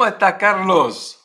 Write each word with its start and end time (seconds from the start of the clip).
¿Cómo 0.00 0.08
está, 0.08 0.38
Carlos? 0.38 1.22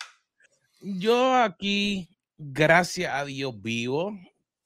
Yo 0.82 1.34
aquí, 1.34 2.10
gracias 2.38 3.10
a 3.14 3.24
Dios, 3.24 3.54
vivo. 3.62 4.12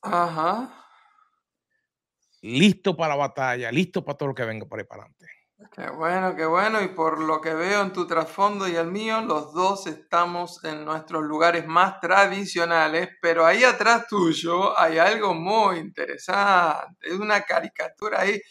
Ajá. 0.02 0.84
Listo 2.42 2.98
para 2.98 3.10
la 3.10 3.18
batalla, 3.18 3.72
listo 3.72 4.04
para 4.04 4.18
todo 4.18 4.30
lo 4.30 4.34
que 4.34 4.46
venga 4.46 4.66
por 4.66 4.80
ahí 4.80 4.86
para 4.86 5.04
adelante. 5.04 5.28
Qué 5.76 5.92
bueno, 5.92 6.36
qué 6.36 6.48
bueno. 6.48 6.82
Y 6.82 6.88
por 6.88 7.22
lo 7.22 7.40
que 7.40 7.54
veo 7.54 7.84
en 7.84 7.94
tu 7.94 8.08
trasfondo 8.08 8.68
y 8.68 8.78
el 8.78 8.88
mío, 8.88 9.22
los 9.22 9.54
dos 9.54 9.86
estamos 9.86 10.64
en 10.64 10.84
nuestros 10.84 11.22
lugares 11.22 11.68
más 11.68 12.00
tradicionales, 12.00 13.10
pero 13.22 13.46
ahí 13.46 13.64
atrás 13.64 14.08
tuyo 14.08 14.76
hay 14.76 14.98
algo 14.98 15.36
muy 15.36 15.78
interesante. 15.78 17.10
Es 17.10 17.14
una 17.14 17.44
caricatura 17.44 18.22
ahí 18.22 18.42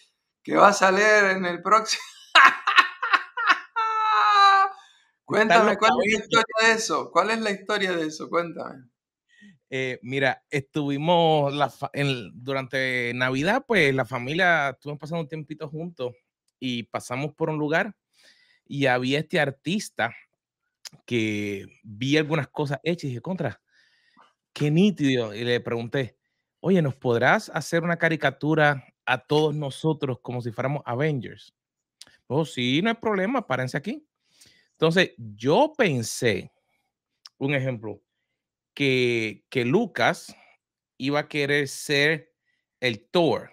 que 0.40 0.54
va 0.54 0.68
a 0.68 0.72
salir 0.72 1.32
en 1.32 1.44
el 1.46 1.60
próximo. 1.60 2.04
Cuéntame, 5.28 5.76
¿cuál 5.76 5.90
es 6.06 6.14
la 6.14 6.20
historia 6.20 6.54
de 6.62 6.72
eso? 6.72 7.10
¿Cuál 7.10 7.30
es 7.30 7.40
la 7.40 7.50
historia 7.50 7.92
de 7.92 8.06
eso? 8.06 8.30
Cuéntame. 8.30 8.84
Eh, 9.68 9.98
mira, 10.00 10.42
estuvimos 10.48 11.52
durante 12.32 13.12
Navidad, 13.14 13.66
pues 13.68 13.94
la 13.94 14.06
familia 14.06 14.70
estuvimos 14.70 14.98
pasando 14.98 15.20
un 15.20 15.28
tiempito 15.28 15.68
juntos 15.68 16.14
y 16.58 16.84
pasamos 16.84 17.34
por 17.34 17.50
un 17.50 17.58
lugar 17.58 17.94
y 18.64 18.86
había 18.86 19.18
este 19.18 19.38
artista 19.38 20.16
que 21.04 21.66
vi 21.82 22.16
algunas 22.16 22.48
cosas 22.48 22.80
hechas 22.82 23.04
y 23.04 23.08
dije, 23.08 23.20
contra, 23.20 23.60
qué 24.54 24.70
nítido. 24.70 25.34
Y 25.34 25.44
le 25.44 25.60
pregunté, 25.60 26.16
oye, 26.60 26.80
¿nos 26.80 26.96
podrás 26.96 27.50
hacer 27.50 27.82
una 27.82 27.98
caricatura 27.98 28.82
a 29.04 29.18
todos 29.18 29.54
nosotros 29.54 30.20
como 30.22 30.40
si 30.40 30.52
fuéramos 30.52 30.82
Avengers? 30.86 31.54
Oh, 32.28 32.46
sí, 32.46 32.80
no 32.80 32.88
hay 32.88 32.96
problema, 32.96 33.46
párense 33.46 33.76
aquí. 33.76 34.07
Entonces, 34.78 35.12
yo 35.16 35.72
pensé, 35.76 36.52
un 37.38 37.52
ejemplo, 37.52 38.00
que, 38.74 39.44
que 39.50 39.64
Lucas 39.64 40.36
iba 40.98 41.18
a 41.18 41.28
querer 41.28 41.66
ser 41.66 42.32
el 42.78 43.04
Thor, 43.10 43.50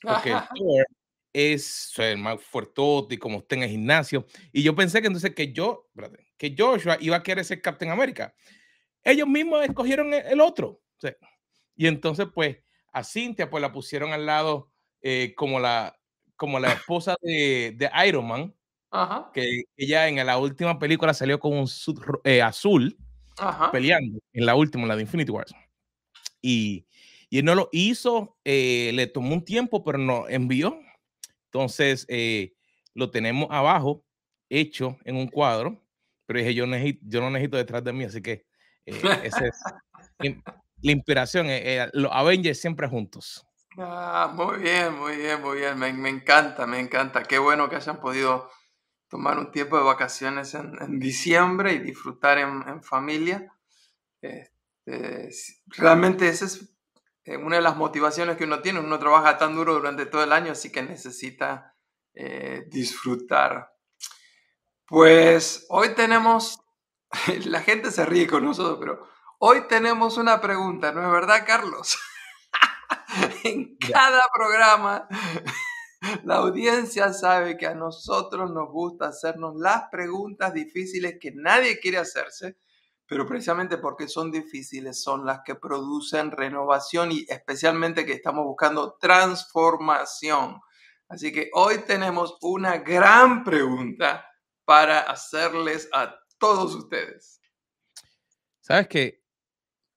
porque 0.00 0.30
el 0.30 0.38
Thor 0.54 0.86
es 1.32 1.92
el 1.98 2.18
más 2.18 2.40
fuerte 2.40 2.82
y 3.10 3.18
como 3.18 3.38
está 3.38 3.56
en 3.56 3.64
el 3.64 3.70
gimnasio. 3.70 4.24
Y 4.52 4.62
yo 4.62 4.76
pensé 4.76 5.00
que 5.00 5.08
entonces 5.08 5.34
que 5.34 5.52
yo, 5.52 5.90
que 6.38 6.54
Joshua 6.56 6.98
iba 7.00 7.16
a 7.16 7.22
querer 7.24 7.44
ser 7.44 7.60
Captain 7.60 7.90
América. 7.90 8.32
Ellos 9.02 9.26
mismos 9.26 9.64
escogieron 9.64 10.14
el, 10.14 10.40
otro. 10.40 10.80
y 11.74 11.88
entonces, 11.88 12.28
pues, 12.32 12.58
a 12.92 13.02
Cynthia, 13.02 13.50
pues 13.50 13.60
la 13.60 13.72
pusieron 13.72 14.12
al 14.12 14.24
lado 14.24 14.70
eh, 15.00 15.34
como, 15.36 15.58
la, 15.58 15.98
como 16.36 16.60
la 16.60 16.72
esposa 16.74 17.16
de, 17.22 17.74
de 17.76 17.90
Iron 18.06 18.28
Man. 18.28 18.54
Que 19.32 19.64
ella 19.76 20.08
en 20.08 20.24
la 20.26 20.38
última 20.38 20.78
película 20.78 21.14
salió 21.14 21.38
con 21.38 21.52
un 21.52 21.68
eh, 22.24 22.42
azul 22.42 22.96
peleando 23.72 24.18
en 24.32 24.46
la 24.46 24.54
última, 24.54 24.86
la 24.86 24.96
de 24.96 25.02
Infinity 25.02 25.30
Wars. 25.30 25.54
Y, 26.42 26.86
y 27.28 27.38
él 27.38 27.44
no 27.44 27.54
lo 27.54 27.68
hizo, 27.72 28.36
eh, 28.44 28.90
le 28.94 29.06
tomó 29.06 29.34
un 29.34 29.44
tiempo, 29.44 29.84
pero 29.84 29.98
no 29.98 30.28
envió 30.28 30.78
entonces, 31.52 32.06
eh, 32.08 32.54
lo 32.94 33.10
tenemos 33.10 33.48
abajo, 33.50 34.04
hecho 34.48 34.96
en 35.04 35.16
un 35.16 35.26
cuadro, 35.26 35.82
pero 36.24 36.38
dije, 36.38 36.54
yo, 36.54 36.64
necesito, 36.64 37.00
yo 37.02 37.20
no 37.20 37.30
necesito 37.30 37.56
detrás 37.56 37.82
de 37.82 37.92
mí, 37.92 38.04
así 38.04 38.22
que 38.22 38.46
eh, 38.86 39.02
esa 39.24 39.46
es 39.46 39.60
la 40.80 40.92
inspiración, 40.92 41.46
eh, 41.48 41.88
los 41.92 42.12
Avengers 42.12 42.60
siempre 42.60 42.86
juntos. 42.86 43.44
Ah, 43.76 44.30
muy 44.32 44.60
bien, 44.60 44.96
muy 44.96 45.16
bien, 45.16 45.42
muy 45.42 45.58
bien, 45.58 45.76
me, 45.76 45.92
me, 45.92 46.08
encanta, 46.08 46.66
me 46.68 46.78
encanta. 46.78 47.24
Qué 47.24 47.38
bueno 47.38 47.68
que 47.68 47.76
hayan 47.76 47.98
podido 47.98 48.48
tomar 49.10 49.38
un 49.38 49.50
tiempo 49.50 49.76
de 49.76 49.82
vacaciones 49.82 50.54
en, 50.54 51.00
diciembre 51.00 51.74
y 51.74 51.80
disfrutar 51.80 52.38
en, 52.38 52.66
en 52.66 52.82
familia. 52.82 53.52
Este, 54.22 55.28
realmente 55.66 56.28
ese 56.28 56.44
es 56.46 56.70
eh, 57.24 57.36
una 57.36 57.56
de 57.56 57.62
las 57.62 57.76
motivaciones 57.76 58.36
que 58.36 58.44
uno 58.44 58.62
tiene, 58.62 58.80
uno 58.80 58.98
trabaja 58.98 59.36
tan 59.36 59.54
duro 59.54 59.74
durante 59.74 60.06
todo 60.06 60.22
el 60.22 60.32
año, 60.32 60.52
así 60.52 60.72
que 60.72 60.82
necesita 60.82 61.76
eh, 62.14 62.64
disfrutar. 62.68 63.74
Pues 64.86 65.66
hoy 65.68 65.94
tenemos, 65.94 66.60
la 67.46 67.60
gente 67.60 67.90
se 67.90 68.06
ríe 68.06 68.26
con 68.26 68.44
nosotros, 68.44 68.78
pero 68.80 69.08
hoy 69.38 69.66
tenemos 69.68 70.16
una 70.18 70.40
pregunta, 70.40 70.92
¿no 70.92 71.04
es 71.04 71.10
verdad, 71.10 71.44
Carlos? 71.46 71.98
en 73.44 73.76
cada 73.76 74.22
programa, 74.32 75.08
la 76.24 76.36
audiencia 76.36 77.12
sabe 77.12 77.56
que 77.56 77.66
a 77.66 77.74
nosotros 77.74 78.50
nos 78.50 78.70
gusta 78.70 79.08
hacernos 79.08 79.56
las 79.56 79.84
preguntas 79.90 80.54
difíciles 80.54 81.18
que 81.20 81.32
nadie 81.32 81.78
quiere 81.78 81.98
hacerse 81.98 82.56
pero 83.10 83.26
precisamente 83.26 83.76
porque 83.76 84.06
son 84.06 84.30
difíciles 84.30 85.02
son 85.02 85.26
las 85.26 85.40
que 85.44 85.56
producen 85.56 86.30
renovación 86.30 87.10
y 87.10 87.26
especialmente 87.28 88.06
que 88.06 88.12
estamos 88.12 88.44
buscando 88.44 88.96
transformación. 89.00 90.60
Así 91.08 91.32
que 91.32 91.50
hoy 91.54 91.78
tenemos 91.88 92.38
una 92.40 92.78
gran 92.78 93.42
pregunta 93.42 94.24
para 94.64 95.00
hacerles 95.00 95.88
a 95.92 96.20
todos 96.38 96.72
ustedes. 96.76 97.40
Sabes 98.60 98.86
que 98.86 99.24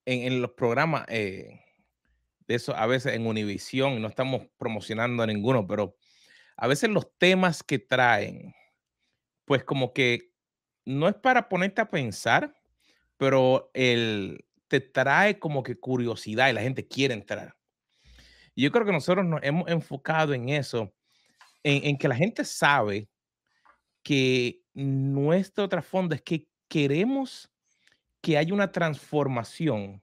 en, 0.05 0.41
los 0.41 0.53
programas 0.53 1.05
eh, 1.07 1.62
eso, 2.55 2.75
a 2.75 2.85
veces 2.85 3.13
en 3.13 3.27
Univisión, 3.27 4.01
no 4.01 4.07
estamos 4.07 4.47
promocionando 4.57 5.23
a 5.23 5.27
ninguno, 5.27 5.67
pero 5.67 5.95
a 6.57 6.67
veces 6.67 6.89
los 6.89 7.07
temas 7.17 7.63
que 7.63 7.79
traen, 7.79 8.53
pues 9.45 9.63
como 9.63 9.93
que 9.93 10.33
no 10.85 11.07
es 11.07 11.15
para 11.15 11.49
ponerte 11.49 11.81
a 11.81 11.89
pensar, 11.89 12.55
pero 13.17 13.71
el, 13.73 14.45
te 14.67 14.81
trae 14.81 15.39
como 15.39 15.63
que 15.63 15.79
curiosidad 15.79 16.49
y 16.49 16.53
la 16.53 16.61
gente 16.61 16.87
quiere 16.87 17.13
entrar. 17.13 17.55
Yo 18.55 18.71
creo 18.71 18.85
que 18.85 18.91
nosotros 18.91 19.25
nos 19.25 19.41
hemos 19.43 19.69
enfocado 19.69 20.33
en 20.33 20.49
eso, 20.49 20.93
en, 21.63 21.85
en 21.85 21.97
que 21.97 22.07
la 22.07 22.15
gente 22.15 22.45
sabe 22.45 23.09
que 24.03 24.61
nuestro 24.73 25.67
trasfondo 25.69 26.13
es 26.13 26.21
que 26.21 26.47
queremos 26.67 27.49
que 28.21 28.37
haya 28.37 28.53
una 28.53 28.71
transformación 28.71 30.01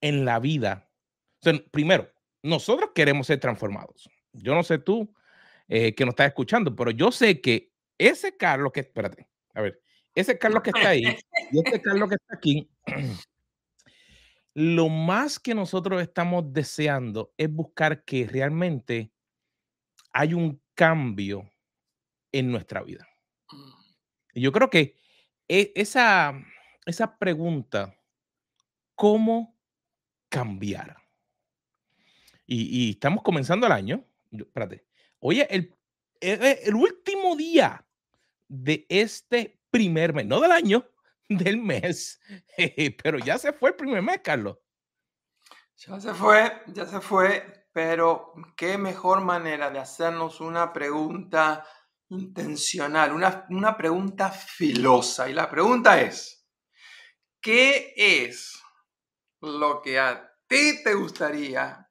en 0.00 0.24
la 0.24 0.38
vida. 0.38 0.87
Primero, 1.70 2.10
nosotros 2.42 2.90
queremos 2.94 3.26
ser 3.26 3.40
transformados. 3.40 4.08
Yo 4.32 4.54
no 4.54 4.62
sé 4.62 4.78
tú 4.78 5.12
eh, 5.68 5.94
que 5.94 6.04
nos 6.04 6.12
estás 6.12 6.28
escuchando, 6.28 6.74
pero 6.74 6.90
yo 6.90 7.10
sé 7.12 7.40
que 7.40 7.72
ese 7.98 8.36
Carlos 8.36 8.72
que, 8.72 8.80
espérate, 8.80 9.28
a 9.54 9.62
ver, 9.62 9.82
ese 10.14 10.38
Carlos 10.38 10.62
que 10.62 10.70
está 10.70 10.90
ahí 10.90 11.02
y 11.52 11.58
este 11.58 11.80
Carlos 11.80 12.08
que 12.08 12.14
está 12.16 12.36
aquí, 12.36 12.70
lo 14.54 14.88
más 14.88 15.38
que 15.38 15.54
nosotros 15.54 16.02
estamos 16.02 16.52
deseando 16.52 17.32
es 17.36 17.50
buscar 17.50 18.04
que 18.04 18.26
realmente 18.26 19.12
hay 20.12 20.34
un 20.34 20.60
cambio 20.74 21.50
en 22.32 22.50
nuestra 22.50 22.82
vida. 22.82 23.06
Y 24.34 24.40
yo 24.40 24.52
creo 24.52 24.70
que 24.70 24.96
e, 25.48 25.72
esa, 25.74 26.34
esa 26.86 27.18
pregunta, 27.18 27.96
¿cómo 28.94 29.56
cambiar? 30.28 30.96
Y, 32.50 32.92
estamos 32.92 33.22
comenzando 33.22 33.66
el 33.66 33.72
año. 33.72 34.04
Espérate. 34.32 34.86
Oye, 35.20 35.46
el, 35.50 35.76
el, 36.20 36.42
el 36.64 36.74
último 36.74 37.36
día 37.36 37.86
de 38.48 38.86
este 38.88 39.60
primer 39.70 40.14
mes, 40.14 40.26
no 40.26 40.40
del 40.40 40.52
año, 40.52 40.84
del 41.28 41.58
mes. 41.58 42.20
pero 43.02 43.18
ya 43.18 43.38
se 43.38 43.52
fue 43.52 43.70
el 43.70 43.76
primer 43.76 44.02
mes, 44.02 44.20
Carlos. 44.24 44.56
Ya 45.76 46.00
se 46.00 46.12
fue, 46.14 46.62
ya 46.68 46.86
se 46.86 47.00
fue, 47.00 47.68
pero 47.72 48.32
qué 48.56 48.78
mejor 48.78 49.20
manera 49.20 49.70
de 49.70 49.78
hacernos 49.78 50.40
una 50.40 50.72
pregunta 50.72 51.64
intencional, 52.08 53.12
una, 53.12 53.46
una 53.50 53.76
pregunta 53.76 54.30
filosa. 54.30 55.28
Y 55.28 55.34
la 55.34 55.48
pregunta 55.48 56.00
es, 56.00 56.48
¿qué 57.40 57.92
es 57.94 58.60
lo 59.40 59.80
que 59.82 60.00
a 60.00 60.32
ti 60.48 60.82
te 60.82 60.94
gustaría 60.94 61.87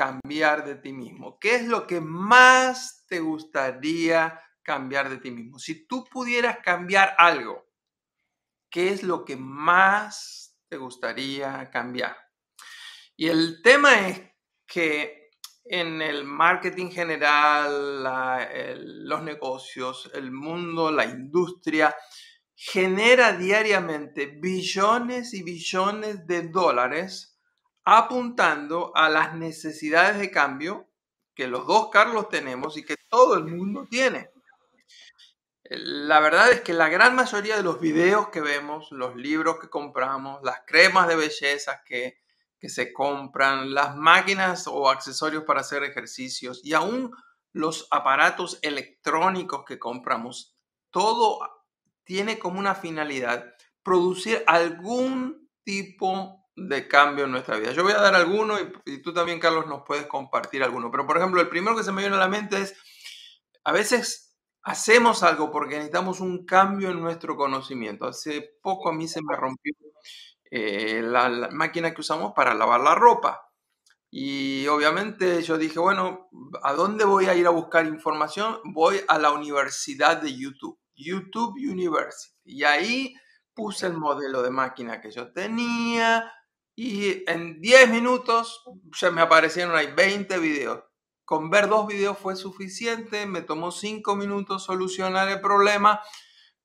cambiar 0.00 0.64
de 0.64 0.76
ti 0.76 0.92
mismo? 0.92 1.38
¿Qué 1.38 1.56
es 1.56 1.66
lo 1.66 1.86
que 1.86 2.00
más 2.00 3.04
te 3.06 3.20
gustaría 3.20 4.40
cambiar 4.62 5.08
de 5.10 5.18
ti 5.18 5.30
mismo. 5.30 5.58
Si 5.58 5.86
tú 5.86 6.04
pudieras 6.04 6.58
cambiar 6.62 7.14
algo, 7.18 7.66
¿qué 8.70 8.90
es 8.90 9.02
lo 9.02 9.24
que 9.24 9.36
más 9.36 10.56
te 10.68 10.76
gustaría 10.76 11.68
cambiar? 11.70 12.16
Y 13.16 13.28
el 13.28 13.62
tema 13.62 14.08
es 14.08 14.22
que 14.66 15.30
en 15.64 16.00
el 16.00 16.24
marketing 16.24 16.90
general, 16.90 18.04
los 19.08 19.22
negocios, 19.22 20.10
el 20.14 20.30
mundo, 20.30 20.90
la 20.90 21.04
industria, 21.04 21.94
genera 22.54 23.32
diariamente 23.32 24.26
billones 24.26 25.34
y 25.34 25.42
billones 25.42 26.26
de 26.26 26.48
dólares 26.48 27.29
apuntando 27.92 28.92
a 28.94 29.08
las 29.08 29.34
necesidades 29.34 30.20
de 30.20 30.30
cambio 30.30 30.88
que 31.34 31.48
los 31.48 31.66
dos 31.66 31.88
Carlos 31.90 32.28
tenemos 32.28 32.76
y 32.76 32.84
que 32.84 32.94
todo 33.08 33.34
el 33.34 33.46
mundo 33.46 33.88
tiene. 33.90 34.30
La 35.64 36.20
verdad 36.20 36.52
es 36.52 36.60
que 36.60 36.72
la 36.72 36.88
gran 36.88 37.16
mayoría 37.16 37.56
de 37.56 37.64
los 37.64 37.80
videos 37.80 38.28
que 38.28 38.40
vemos, 38.40 38.92
los 38.92 39.16
libros 39.16 39.58
que 39.58 39.68
compramos, 39.68 40.40
las 40.44 40.60
cremas 40.68 41.08
de 41.08 41.16
belleza 41.16 41.82
que, 41.84 42.20
que 42.60 42.68
se 42.68 42.92
compran, 42.92 43.74
las 43.74 43.96
máquinas 43.96 44.68
o 44.68 44.88
accesorios 44.88 45.42
para 45.42 45.62
hacer 45.62 45.82
ejercicios 45.82 46.60
y 46.62 46.74
aún 46.74 47.10
los 47.52 47.88
aparatos 47.90 48.60
electrónicos 48.62 49.64
que 49.66 49.80
compramos, 49.80 50.56
todo 50.90 51.40
tiene 52.04 52.38
como 52.38 52.60
una 52.60 52.76
finalidad 52.76 53.52
producir 53.82 54.44
algún 54.46 55.50
tipo 55.64 56.39
de 56.68 56.86
cambio 56.86 57.24
en 57.24 57.30
nuestra 57.30 57.56
vida. 57.56 57.72
Yo 57.72 57.82
voy 57.82 57.92
a 57.92 58.00
dar 58.00 58.14
alguno 58.14 58.56
y, 58.84 58.98
tú 58.98 59.14
también, 59.14 59.40
Carlos, 59.40 59.66
nos 59.66 59.82
puedes 59.82 60.06
compartir 60.06 60.62
alguno. 60.62 60.90
Pero, 60.90 61.06
por 61.06 61.16
ejemplo, 61.16 61.40
el 61.40 61.48
primero 61.48 61.76
que 61.76 61.82
se 61.82 61.92
me 61.92 62.02
viene 62.02 62.16
a 62.16 62.20
la 62.20 62.28
mente 62.28 62.60
es, 62.60 62.74
a 63.64 63.72
veces 63.72 64.36
hacemos 64.62 65.22
algo 65.22 65.50
porque 65.50 65.76
necesitamos 65.76 66.20
un 66.20 66.44
cambio 66.44 66.90
en 66.90 67.00
nuestro 67.00 67.36
conocimiento. 67.36 68.06
Hace 68.06 68.58
poco 68.62 68.90
a 68.90 68.92
mí 68.92 69.08
se 69.08 69.22
me 69.22 69.34
rompió 69.36 69.72
eh, 70.50 71.00
la, 71.02 71.48
máquina 71.50 71.94
que 71.94 72.02
usamos 72.02 72.32
para 72.34 72.52
lavar 72.52 72.80
la 72.80 72.94
ropa. 72.94 73.48
Y 74.10 74.66
obviamente 74.66 75.40
yo 75.42 75.56
dije, 75.56 75.78
bueno, 75.78 76.28
¿a 76.62 76.74
dónde 76.74 77.04
voy 77.04 77.26
a 77.26 77.34
ir 77.34 77.46
a 77.46 77.50
buscar 77.50 77.86
información? 77.86 78.58
Voy 78.64 79.00
a 79.08 79.18
la 79.18 79.30
Universidad 79.30 80.20
de 80.20 80.36
YouTube, 80.36 80.78
YouTube 80.94 81.54
University. 81.56 82.34
Y 82.44 82.64
ahí 82.64 83.14
puse 83.54 83.86
el 83.86 83.94
modelo 83.94 84.42
de 84.42 84.50
máquina 84.50 85.00
que 85.00 85.10
yo 85.10 85.32
tenía 85.32 86.30
y 86.82 87.24
en 87.26 87.60
10 87.60 87.90
minutos 87.90 88.64
se 88.92 89.10
me 89.10 89.20
aparecieron 89.20 89.74
ahí 89.76 89.92
20 89.92 90.38
videos. 90.38 90.82
Con 91.24 91.50
ver 91.50 91.68
dos 91.68 91.86
videos 91.86 92.18
fue 92.18 92.36
suficiente, 92.36 93.26
me 93.26 93.42
tomó 93.42 93.70
5 93.70 94.16
minutos 94.16 94.64
solucionar 94.64 95.28
el 95.28 95.40
problema 95.40 96.00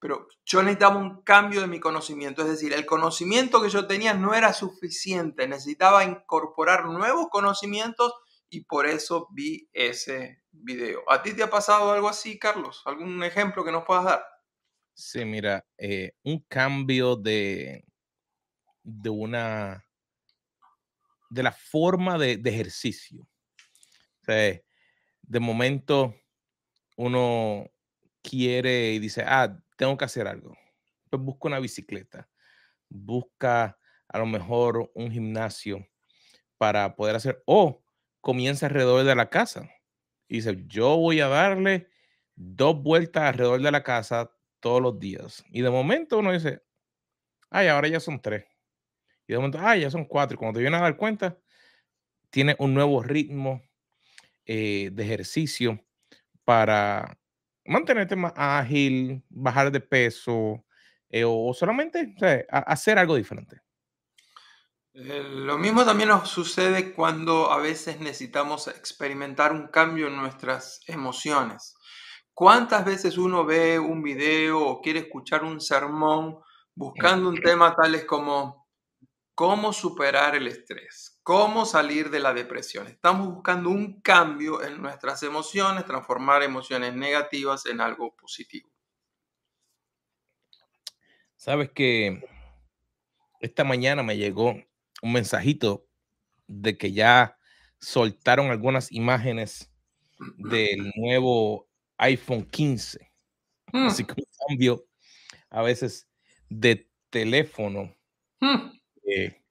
pero 0.05 0.27
yo 0.45 0.61
necesitaba 0.61 0.97
un 0.97 1.23
cambio 1.23 1.61
de 1.61 1.67
mi 1.67 1.79
conocimiento, 1.79 2.43
es 2.43 2.49
decir, 2.49 2.73
el 2.73 2.85
conocimiento 2.85 3.59
que 3.59 3.69
yo 3.69 3.87
tenía 3.87 4.13
no 4.13 4.35
era 4.35 4.53
suficiente, 4.53 5.47
necesitaba 5.47 6.03
incorporar 6.03 6.85
nuevos 6.85 7.29
conocimientos 7.31 8.13
y 8.47 8.65
por 8.65 8.85
eso 8.85 9.27
vi 9.31 9.67
ese 9.73 10.43
video. 10.51 11.01
¿A 11.09 11.23
ti 11.23 11.33
te 11.33 11.41
ha 11.41 11.49
pasado 11.49 11.91
algo 11.91 12.07
así, 12.07 12.37
Carlos? 12.37 12.83
¿Algún 12.85 13.23
ejemplo 13.23 13.65
que 13.65 13.71
nos 13.71 13.83
puedas 13.83 14.03
dar? 14.03 14.23
Sí, 14.93 15.25
mira, 15.25 15.65
eh, 15.75 16.11
un 16.23 16.45
cambio 16.47 17.15
de, 17.15 17.83
de 18.83 19.09
una, 19.09 19.84
de 21.29 21.43
la 21.43 21.51
forma 21.51 22.17
de, 22.17 22.41
ejercicio. 22.45 23.27
de 24.25 25.39
momento 25.39 26.15
uno 26.97 27.69
quiere 28.21 28.93
y 28.93 28.99
dice, 28.99 29.23
ah, 29.25 29.57
tengo 29.77 29.97
que 29.97 30.05
hacer 30.05 30.27
algo. 30.27 30.57
Pues 31.09 31.21
busca 31.21 31.47
una 31.47 31.59
bicicleta, 31.59 32.29
busca 32.89 33.77
a 34.07 34.19
lo 34.19 34.25
mejor 34.25 34.91
un 34.93 35.11
gimnasio 35.11 35.87
para 36.57 36.95
poder 36.95 37.15
hacer, 37.15 37.43
o 37.45 37.83
comienza 38.21 38.65
alrededor 38.65 39.03
de 39.03 39.15
la 39.15 39.29
casa. 39.29 39.69
Y 40.27 40.37
dice, 40.37 40.63
yo 40.67 40.97
voy 40.97 41.19
a 41.19 41.27
darle 41.27 41.89
dos 42.35 42.81
vueltas 42.81 43.23
alrededor 43.23 43.61
de 43.61 43.71
la 43.71 43.83
casa 43.83 44.31
todos 44.59 44.81
los 44.81 44.99
días. 44.99 45.43
Y 45.49 45.61
de 45.61 45.69
momento 45.69 46.17
uno 46.17 46.31
dice, 46.31 46.63
ay, 47.49 47.67
ahora 47.67 47.87
ya 47.87 47.99
son 47.99 48.21
tres. 48.21 48.45
Y 49.27 49.33
de 49.33 49.39
momento, 49.39 49.59
ay, 49.61 49.81
ya 49.81 49.91
son 49.91 50.05
cuatro. 50.05 50.35
Y 50.35 50.37
cuando 50.37 50.57
te 50.57 50.61
viene 50.61 50.77
a 50.77 50.81
dar 50.81 50.97
cuenta, 50.97 51.37
tiene 52.29 52.55
un 52.59 52.73
nuevo 52.73 53.01
ritmo 53.01 53.61
eh, 54.45 54.89
de 54.93 55.03
ejercicio 55.03 55.79
para 56.43 57.17
mantenerte 57.65 58.15
más 58.15 58.33
ágil, 58.35 59.23
bajar 59.29 59.71
de 59.71 59.79
peso 59.79 60.63
eh, 61.09 61.23
o 61.25 61.53
solamente 61.53 62.15
hacer 62.49 62.99
algo 62.99 63.15
diferente. 63.15 63.61
Eh, 64.93 65.23
lo 65.29 65.57
mismo 65.57 65.83
también 65.83 66.09
nos 66.09 66.29
sucede 66.29 66.93
cuando 66.93 67.51
a 67.51 67.57
veces 67.57 67.99
necesitamos 67.99 68.67
experimentar 68.67 69.51
un 69.51 69.67
cambio 69.67 70.07
en 70.07 70.15
nuestras 70.15 70.81
emociones. 70.87 71.75
¿Cuántas 72.33 72.85
veces 72.85 73.17
uno 73.17 73.45
ve 73.45 73.79
un 73.79 74.01
video 74.01 74.59
o 74.61 74.81
quiere 74.81 74.99
escuchar 74.99 75.43
un 75.43 75.59
sermón 75.59 76.39
buscando 76.75 77.29
un 77.29 77.41
tema 77.41 77.75
tales 77.75 78.05
como 78.05 78.64
cómo 79.35 79.73
superar 79.73 80.35
el 80.35 80.47
estrés? 80.47 81.15
cómo 81.25 81.65
salir 81.65 82.11
de 82.11 82.19
la 82.19 82.35
depresión. 82.35 82.85
Estamos 82.85 83.33
buscando 83.33 83.71
un 83.71 83.99
cambio 84.01 84.63
en 84.63 84.79
nuestras 84.79 85.23
emociones, 85.23 85.83
transformar 85.83 86.43
emociones 86.43 86.93
negativas 86.93 87.65
en 87.65 87.81
algo 87.81 88.15
positivo. 88.15 88.69
Sabes 91.35 91.71
que 91.71 92.23
esta 93.39 93.63
mañana 93.63 94.03
me 94.03 94.17
llegó 94.17 94.51
un 95.01 95.11
mensajito 95.11 95.87
de 96.45 96.77
que 96.77 96.91
ya 96.91 97.39
soltaron 97.79 98.51
algunas 98.51 98.91
imágenes 98.91 99.73
del 100.37 100.91
nuevo 100.95 101.67
iPhone 101.97 102.45
15. 102.45 103.11
Hmm. 103.73 103.87
Así 103.87 104.05
que 104.05 104.13
un 104.15 104.27
cambio 104.47 104.85
a 105.49 105.63
veces 105.63 106.07
de 106.49 106.87
teléfono. 107.09 107.95
Hmm. 108.39 108.77
Eh, 109.07 109.41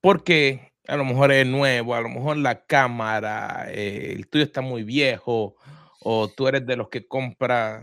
porque 0.00 0.72
a 0.88 0.96
lo 0.96 1.04
mejor 1.04 1.32
es 1.32 1.46
nuevo, 1.46 1.94
a 1.94 2.00
lo 2.00 2.08
mejor 2.08 2.36
la 2.36 2.64
cámara, 2.66 3.66
eh, 3.70 4.12
el 4.14 4.28
tuyo 4.28 4.44
está 4.44 4.60
muy 4.60 4.82
viejo, 4.82 5.56
o 6.00 6.28
tú 6.28 6.48
eres 6.48 6.66
de 6.66 6.76
los 6.76 6.88
que 6.88 7.06
compra 7.06 7.82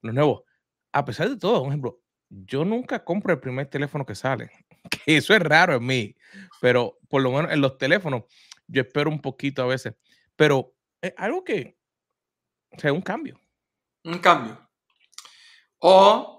los 0.00 0.14
nuevos. 0.14 0.42
A 0.92 1.04
pesar 1.04 1.28
de 1.28 1.36
todo, 1.36 1.60
por 1.60 1.68
ejemplo, 1.68 2.00
yo 2.30 2.64
nunca 2.64 3.04
compro 3.04 3.32
el 3.32 3.40
primer 3.40 3.66
teléfono 3.66 4.04
que 4.06 4.14
sale. 4.14 4.50
Que 5.06 5.16
eso 5.16 5.34
es 5.34 5.40
raro 5.40 5.76
en 5.76 5.86
mí, 5.86 6.14
pero 6.60 6.98
por 7.08 7.22
lo 7.22 7.32
menos 7.32 7.50
en 7.50 7.62
los 7.62 7.78
teléfonos 7.78 8.24
yo 8.66 8.82
espero 8.82 9.08
un 9.08 9.18
poquito 9.18 9.62
a 9.62 9.66
veces. 9.66 9.94
Pero 10.36 10.74
es 11.00 11.14
algo 11.16 11.42
que, 11.42 11.78
o 12.70 12.78
sea, 12.78 12.92
un 12.92 13.00
cambio. 13.00 13.40
Un 14.04 14.18
cambio. 14.18 14.58
O 15.78 16.33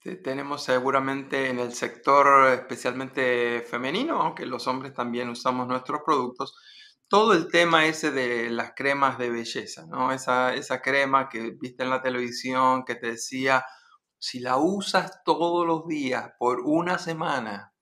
tenemos 0.00 0.64
seguramente 0.64 1.50
en 1.50 1.58
el 1.58 1.72
sector 1.74 2.52
especialmente 2.52 3.62
femenino, 3.68 4.22
aunque 4.22 4.46
los 4.46 4.66
hombres 4.66 4.94
también 4.94 5.28
usamos 5.28 5.66
nuestros 5.66 6.00
productos, 6.04 6.54
todo 7.08 7.32
el 7.32 7.48
tema 7.48 7.86
ese 7.86 8.10
de 8.10 8.50
las 8.50 8.72
cremas 8.76 9.18
de 9.18 9.30
belleza, 9.30 9.86
¿no? 9.86 10.12
Esa, 10.12 10.54
esa 10.54 10.82
crema 10.82 11.28
que 11.28 11.50
viste 11.58 11.82
en 11.82 11.90
la 11.90 12.02
televisión 12.02 12.84
que 12.84 12.94
te 12.94 13.12
decía, 13.12 13.64
si 14.18 14.40
la 14.40 14.56
usas 14.56 15.22
todos 15.24 15.66
los 15.66 15.86
días 15.86 16.32
por 16.38 16.60
una 16.60 16.98
semana, 16.98 17.72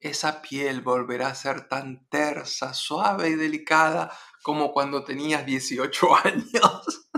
esa 0.00 0.42
piel 0.42 0.80
volverá 0.80 1.28
a 1.28 1.34
ser 1.34 1.68
tan 1.68 2.06
tersa, 2.08 2.72
suave 2.72 3.30
y 3.30 3.34
delicada 3.34 4.12
como 4.42 4.72
cuando 4.72 5.04
tenías 5.04 5.44
18 5.44 6.08
años. 6.24 7.10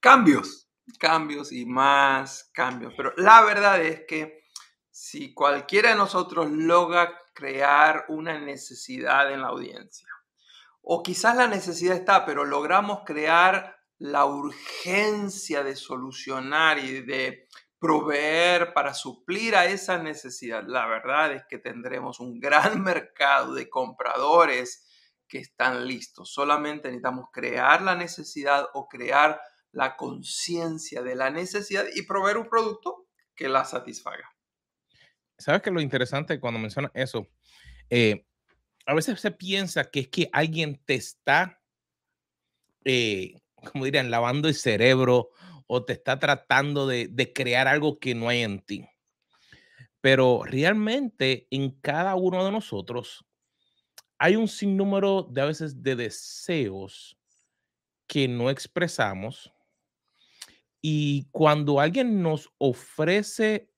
Cambios, 0.00 0.61
cambios 1.02 1.50
y 1.50 1.66
más 1.66 2.48
cambios. 2.54 2.94
Pero 2.96 3.12
la 3.16 3.42
verdad 3.42 3.82
es 3.82 4.04
que 4.06 4.44
si 4.88 5.34
cualquiera 5.34 5.90
de 5.90 5.96
nosotros 5.96 6.48
logra 6.48 7.18
crear 7.34 8.04
una 8.08 8.38
necesidad 8.38 9.32
en 9.32 9.42
la 9.42 9.48
audiencia, 9.48 10.06
o 10.80 11.02
quizás 11.02 11.34
la 11.34 11.48
necesidad 11.48 11.96
está, 11.96 12.24
pero 12.24 12.44
logramos 12.44 13.00
crear 13.04 13.76
la 13.98 14.26
urgencia 14.26 15.64
de 15.64 15.74
solucionar 15.74 16.78
y 16.78 17.02
de 17.02 17.48
proveer 17.80 18.72
para 18.72 18.94
suplir 18.94 19.56
a 19.56 19.64
esa 19.66 19.98
necesidad, 19.98 20.62
la 20.64 20.86
verdad 20.86 21.32
es 21.32 21.42
que 21.48 21.58
tendremos 21.58 22.20
un 22.20 22.38
gran 22.38 22.80
mercado 22.84 23.54
de 23.54 23.68
compradores 23.68 24.86
que 25.26 25.38
están 25.38 25.84
listos. 25.84 26.32
Solamente 26.32 26.86
necesitamos 26.88 27.26
crear 27.32 27.82
la 27.82 27.96
necesidad 27.96 28.68
o 28.74 28.86
crear 28.86 29.40
la 29.72 29.96
conciencia 29.96 31.02
de 31.02 31.16
la 31.16 31.30
necesidad 31.30 31.84
y 31.94 32.02
proveer 32.02 32.36
un 32.36 32.48
producto 32.48 33.08
que 33.34 33.48
la 33.48 33.64
satisfaga. 33.64 34.30
¿Sabes 35.38 35.62
que 35.62 35.70
lo 35.70 35.80
interesante 35.80 36.38
cuando 36.38 36.60
menciona 36.60 36.90
eso? 36.94 37.26
Eh, 37.90 38.26
a 38.86 38.94
veces 38.94 39.20
se 39.20 39.30
piensa 39.30 39.90
que 39.90 40.00
es 40.00 40.08
que 40.08 40.28
alguien 40.32 40.80
te 40.84 40.94
está, 40.94 41.60
eh, 42.84 43.40
como 43.72 43.84
dirían, 43.84 44.10
lavando 44.10 44.48
el 44.48 44.54
cerebro 44.54 45.30
o 45.66 45.84
te 45.84 45.94
está 45.94 46.18
tratando 46.18 46.86
de, 46.86 47.32
crear 47.34 47.68
algo 47.68 47.98
que 47.98 48.14
no 48.14 48.28
hay 48.28 48.42
en 48.42 48.60
ti. 48.60 48.88
Pero 50.00 50.42
realmente 50.44 51.46
en 51.50 51.70
cada 51.80 52.14
uno 52.14 52.44
de 52.44 52.50
nosotros 52.50 53.24
hay 54.18 54.36
un 54.36 54.48
sinnúmero 54.48 55.22
de 55.22 55.46
veces 55.46 55.82
de 55.82 55.96
deseos 55.96 57.16
que 58.06 58.28
no 58.28 58.50
expresamos 58.50 59.51
y 60.82 61.28
cuando 61.30 61.78
alguien 61.78 62.22
nos 62.22 62.52
ofrece 62.58 63.70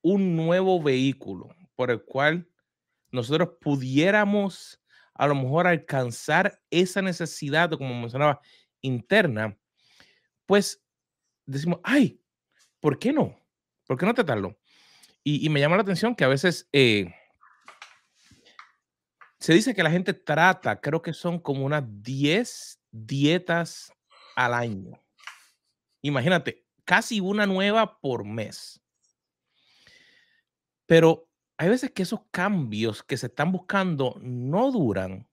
un 0.00 0.36
nuevo 0.36 0.80
vehículo 0.80 1.48
por 1.74 1.90
el 1.90 2.02
cual 2.04 2.48
nosotros 3.10 3.50
pudiéramos 3.60 4.80
a 5.14 5.26
lo 5.26 5.34
mejor 5.34 5.66
alcanzar 5.66 6.62
esa 6.70 7.02
necesidad, 7.02 7.70
como 7.72 8.00
mencionaba, 8.00 8.40
interna, 8.80 9.58
pues 10.46 10.82
decimos, 11.44 11.80
ay, 11.82 12.20
¿por 12.80 12.98
qué 12.98 13.12
no? 13.12 13.36
¿Por 13.86 13.98
qué 13.98 14.06
no 14.06 14.14
tratarlo? 14.14 14.56
Y, 15.24 15.44
y 15.44 15.48
me 15.50 15.60
llama 15.60 15.76
la 15.76 15.82
atención 15.82 16.14
que 16.14 16.24
a 16.24 16.28
veces 16.28 16.68
eh, 16.72 17.12
se 19.38 19.52
dice 19.52 19.74
que 19.74 19.82
la 19.82 19.90
gente 19.90 20.14
trata, 20.14 20.80
creo 20.80 21.02
que 21.02 21.12
son 21.12 21.40
como 21.40 21.64
unas 21.64 21.82
10 22.02 22.80
dietas 22.92 23.92
al 24.36 24.54
año. 24.54 25.01
Imagínate, 26.02 26.66
casi 26.84 27.20
una 27.20 27.46
nueva 27.46 28.00
por 28.00 28.24
mes. 28.24 28.82
Pero 30.86 31.28
hay 31.56 31.68
veces 31.68 31.92
que 31.92 32.02
esos 32.02 32.20
cambios 32.30 33.02
que 33.02 33.16
se 33.16 33.26
están 33.26 33.52
buscando 33.52 34.18
no 34.20 34.70
duran. 34.72 35.28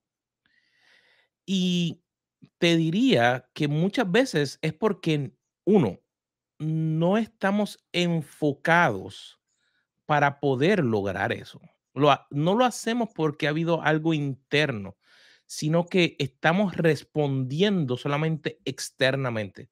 Y 1.45 2.03
te 2.59 2.77
diría 2.77 3.49
que 3.53 3.67
muchas 3.67 4.09
veces 4.11 4.59
es 4.61 4.73
porque, 4.73 5.33
uno, 5.65 5.99
no 6.59 7.17
estamos 7.17 7.79
enfocados 7.91 9.39
para 10.05 10.39
poder 10.39 10.83
lograr 10.83 11.33
eso. 11.33 11.59
no 11.93 12.55
lo 12.55 12.65
hacemos 12.65 13.09
porque 13.13 13.47
ha 13.47 13.49
habido 13.49 13.81
algo 13.81 14.13
interno, 14.13 14.97
sino 15.47 15.87
que 15.87 16.15
estamos 16.19 16.75
respondiendo 16.77 17.97
solamente 17.97 18.61
externamente. 18.65 19.69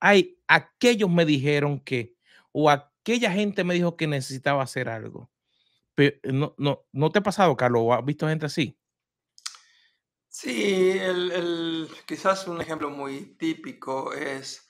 Hay, 0.00 0.38
aquellos 0.48 1.10
me 1.10 1.24
dijeron 1.24 1.80
que, 1.80 2.16
o 2.52 2.70
aquella 2.70 3.30
gente 3.30 3.64
me 3.64 3.74
dijo 3.74 3.96
que 3.96 4.06
necesitaba 4.06 4.62
hacer 4.62 4.88
algo. 4.88 5.30
Pero 5.94 6.16
no, 6.24 6.54
no, 6.58 6.86
¿No 6.92 7.10
te 7.10 7.18
ha 7.18 7.22
pasado, 7.22 7.56
Carlos? 7.56 7.82
¿O 7.84 7.94
has 7.94 8.04
visto 8.04 8.26
gente 8.26 8.46
así? 8.46 8.76
Sí, 10.28 10.96
el, 10.98 11.88
quizás 12.06 12.46
un 12.46 12.60
ejemplo 12.60 12.88
muy 12.88 13.36
típico 13.36 14.12
es 14.12 14.68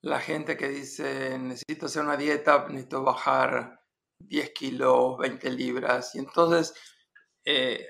la 0.00 0.20
gente 0.20 0.56
que 0.56 0.68
dice, 0.68 1.38
necesito 1.38 1.86
hacer 1.86 2.02
una 2.02 2.16
dieta, 2.16 2.66
necesito 2.68 3.02
bajar 3.02 3.80
10 4.18 4.50
kilos, 4.50 5.18
20 5.18 5.50
libras, 5.50 6.14
y 6.14 6.18
entonces 6.18 6.74
eh, 7.44 7.86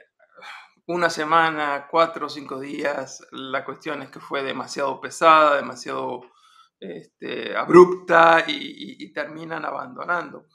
una 0.86 1.10
semana, 1.10 1.88
cuatro 1.90 2.26
o 2.26 2.28
cinco 2.28 2.60
días, 2.60 3.26
la 3.32 3.64
cuestión 3.64 4.02
es 4.02 4.10
que 4.10 4.20
fue 4.20 4.42
demasiado 4.42 5.00
pesada, 5.00 5.56
demasiado 5.56 6.22
este, 6.78 7.56
abrupta 7.56 8.44
y 8.46 9.12
terminan 9.12 9.64
abandonando 9.64 10.46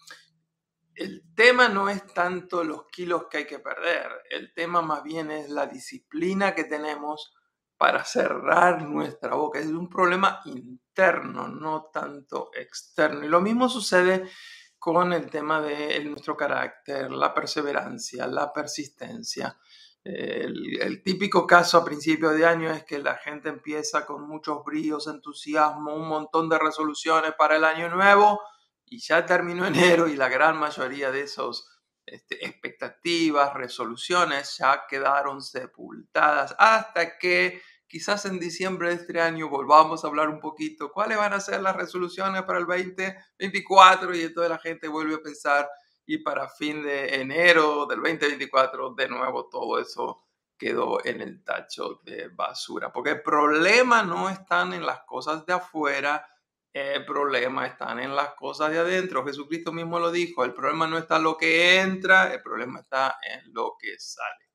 el 0.96 1.34
tema 1.36 1.68
no 1.70 1.90
es 1.90 2.06
tanto 2.14 2.64
los 2.64 2.86
kilos 2.88 3.26
que 3.30 3.40
hay 3.40 3.48
que 3.48 3.60
perder, 3.60 4.08
el 4.30 4.54
tema 4.54 4.82
más 4.82 5.04
bien 5.04 5.32
es 5.32 5.50
la 5.50 5.66
disciplina 5.66 6.54
que 6.54 6.66
tenemos 6.66 7.34
para 7.78 8.04
cerrar 8.04 8.84
nuestra 8.84 9.34
boca. 9.36 9.60
Es 9.60 9.68
un 9.68 9.90
problema 9.90 10.42
interno, 10.46 11.48
no 11.48 11.90
tanto 11.92 12.52
externo. 12.54 13.26
Y 13.26 13.30
lo 13.30 13.42
mismo 13.42 13.70
sucede 13.70 14.30
con 14.78 15.14
el 15.14 15.30
tema 15.30 15.62
de 15.62 16.04
nuestro 16.06 16.38
carácter, 16.38 17.12
la 17.12 17.34
perseverancia, 17.34 18.28
la 18.28 18.54
persistencia. 18.54 19.58
El, 20.04 21.04
típico 21.04 21.46
caso 21.46 21.78
a 21.78 21.86
principio 21.86 22.32
de 22.32 22.46
año 22.46 22.72
es 22.72 22.84
que 22.84 22.98
la 22.98 23.18
gente 23.18 23.50
empieza 23.50 24.06
con 24.06 24.28
muchos 24.28 24.64
bríos, 24.64 25.08
entusiasmo, 25.08 25.96
un 25.96 26.08
montón 26.08 26.50
de 26.50 26.58
resoluciones 26.58 27.34
para 27.38 27.58
el 27.58 27.64
año 27.64 27.90
nuevo 27.90 28.42
y 28.86 29.00
ya 29.00 29.26
terminó 29.26 29.66
enero 29.68 30.08
y 30.08 30.16
la 30.16 30.30
gran 30.30 30.58
mayoría 30.58 31.12
de 31.12 31.22
esas 31.22 31.68
este, 32.06 32.44
expectativas, 32.46 33.54
resoluciones 33.54 34.58
ya 34.58 34.86
quedaron 34.90 35.42
sepultadas 35.42 36.56
hasta 36.58 37.20
que 37.20 37.62
quizás 37.88 38.26
en 38.26 38.40
diciembre 38.40 38.90
de 38.90 38.96
este 38.96 39.22
año 39.22 39.50
volvamos 39.50 40.04
a 40.04 40.08
hablar 40.08 40.30
un 40.30 40.40
poquito 40.40 40.92
cuáles 40.92 41.18
van 41.18 41.34
a 41.34 41.40
ser 41.40 41.62
las 41.62 41.76
resoluciones 41.76 42.42
para 42.44 42.58
el 42.58 42.66
2024 42.66 44.16
y 44.16 44.22
entonces 44.22 44.50
la 44.50 44.58
gente 44.58 44.88
vuelve 44.88 45.16
a 45.16 45.22
pensar 45.22 45.70
y 46.06 46.20
para 46.20 46.50
fin 46.50 46.84
de 46.84 47.22
enero 47.22 47.86
del 47.86 48.02
2024 48.02 48.94
de 48.96 49.08
nuevo 49.08 49.48
todo 49.50 49.80
eso 49.80 50.24
quedó 50.58 51.04
en 51.04 51.22
el 51.22 51.44
tacho 51.44 52.02
de 52.04 52.28
basura. 52.28 52.92
Porque 52.94 53.12
el 53.12 53.22
problema 53.24 54.04
no 54.04 54.30
están 54.30 54.74
en 54.74 54.86
las 54.86 55.02
cosas 55.06 55.44
de 55.46 55.54
afuera, 55.54 56.28
el 56.72 57.04
problema 57.04 57.66
está 57.66 57.92
en 57.92 58.16
las 58.16 58.36
cosas 58.36 58.72
de 58.72 58.78
adentro. 58.78 59.26
Jesucristo 59.26 59.72
mismo 59.72 60.00
lo 60.00 60.12
dijo, 60.12 60.46
el 60.46 60.54
problema 60.54 60.86
no 60.86 61.00
está 61.00 61.18
en 61.18 61.24
lo 61.24 61.36
que 61.36 61.80
entra, 61.80 62.32
el 62.32 62.44
problema 62.44 62.80
está 62.80 63.18
en 63.28 63.52
lo 63.52 63.76
que 63.80 63.98
sale. 63.98 64.52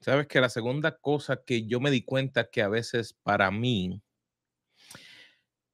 Sabes 0.00 0.26
que 0.26 0.40
la 0.40 0.48
segunda 0.48 0.96
cosa 0.98 1.42
que 1.42 1.66
yo 1.66 1.80
me 1.80 1.90
di 1.90 2.04
cuenta 2.04 2.50
que 2.50 2.62
a 2.62 2.68
veces 2.68 3.14
para 3.22 3.50
mí 3.50 4.02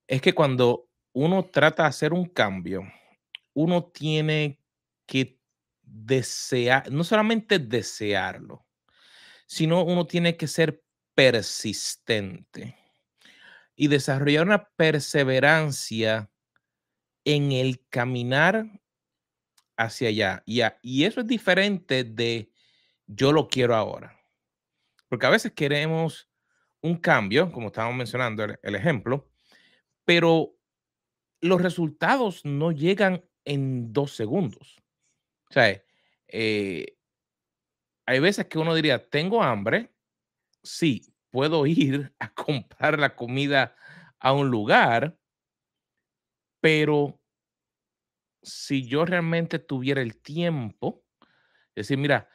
es 0.06 0.20
que 0.20 0.32
cuando 0.32 0.88
uno 1.12 1.44
trata 1.46 1.84
de 1.84 1.88
hacer 1.88 2.12
un 2.12 2.26
cambio, 2.26 2.82
uno 3.56 3.86
tiene 3.86 4.60
que 5.06 5.40
desear, 5.82 6.92
no 6.92 7.04
solamente 7.04 7.58
desearlo, 7.58 8.66
sino 9.46 9.82
uno 9.82 10.06
tiene 10.06 10.36
que 10.36 10.46
ser 10.46 10.84
persistente 11.14 12.76
y 13.74 13.88
desarrollar 13.88 14.44
una 14.44 14.68
perseverancia 14.76 16.30
en 17.24 17.52
el 17.52 17.82
caminar 17.88 18.66
hacia 19.78 20.08
allá. 20.08 20.42
Y, 20.82 21.04
eso 21.04 21.20
es 21.20 21.26
diferente 21.26 22.04
de 22.04 22.52
yo 23.06 23.32
lo 23.32 23.48
quiero 23.48 23.74
ahora. 23.74 24.20
Porque 25.08 25.26
a 25.26 25.30
veces 25.30 25.52
queremos 25.52 26.28
un 26.82 26.96
cambio, 26.96 27.50
como 27.50 27.68
estábamos 27.68 27.96
mencionando 27.96 28.44
el, 28.44 28.74
ejemplo, 28.74 29.30
pero 30.04 30.54
los 31.40 31.62
resultados 31.62 32.44
no 32.44 32.70
llegan 32.70 33.25
en 33.46 33.94
dos 33.94 34.12
segundos. 34.14 34.78
O 35.50 35.54
sea, 35.54 35.82
eh, 36.28 36.96
hay 38.06 38.20
veces 38.20 38.46
que 38.46 38.58
uno 38.58 38.74
diría, 38.74 39.08
tengo 39.08 39.42
hambre, 39.42 39.92
sí, 40.62 41.14
puedo 41.30 41.66
ir 41.66 42.14
a 42.18 42.32
comprar 42.34 42.98
la 42.98 43.16
comida 43.16 43.76
a 44.20 44.32
un 44.32 44.50
lugar, 44.50 45.18
pero 46.60 47.18
si 48.42 48.86
yo 48.86 49.04
realmente 49.04 49.58
tuviera 49.58 50.00
el 50.00 50.20
tiempo, 50.20 51.04
decir, 51.74 51.98
mira, 51.98 52.28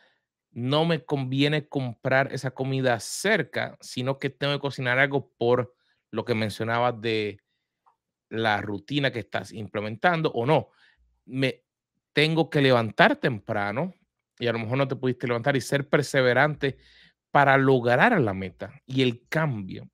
no 0.52 0.86
me 0.86 1.06
conviene 1.06 1.68
comprar 1.70 2.34
esa 2.34 2.52
comida 2.52 3.00
cerca, 3.00 3.78
sino 3.82 4.20
que 4.20 4.30
tengo 4.30 4.54
que 4.54 4.60
cocinar 4.62 5.00
algo 5.00 5.32
por 5.38 5.76
lo 6.12 6.26
que 6.26 6.36
mencionabas 6.36 7.00
de 7.02 7.40
la 8.30 8.62
rutina 8.62 9.12
que 9.12 9.20
estás 9.20 9.54
implementando 9.54 10.32
o 10.34 10.46
no. 10.46 10.70
Me 11.32 11.64
tengo 12.14 12.50
que 12.50 12.62
levantar 12.62 13.16
temprano 13.16 13.94
y 14.38 14.48
a 14.48 14.52
lo 14.52 14.60
mejor 14.60 14.78
no 14.78 14.88
te 14.88 14.98
pudiste 14.98 15.28
levantar 15.28 15.56
y 15.56 15.62
ser 15.62 15.88
perseverante 15.88 16.78
para 17.32 17.58
lograr 17.58 18.20
la 18.20 18.34
meta 18.34 18.82
y 18.86 19.02
el 19.02 19.28
cambio. 19.30 19.90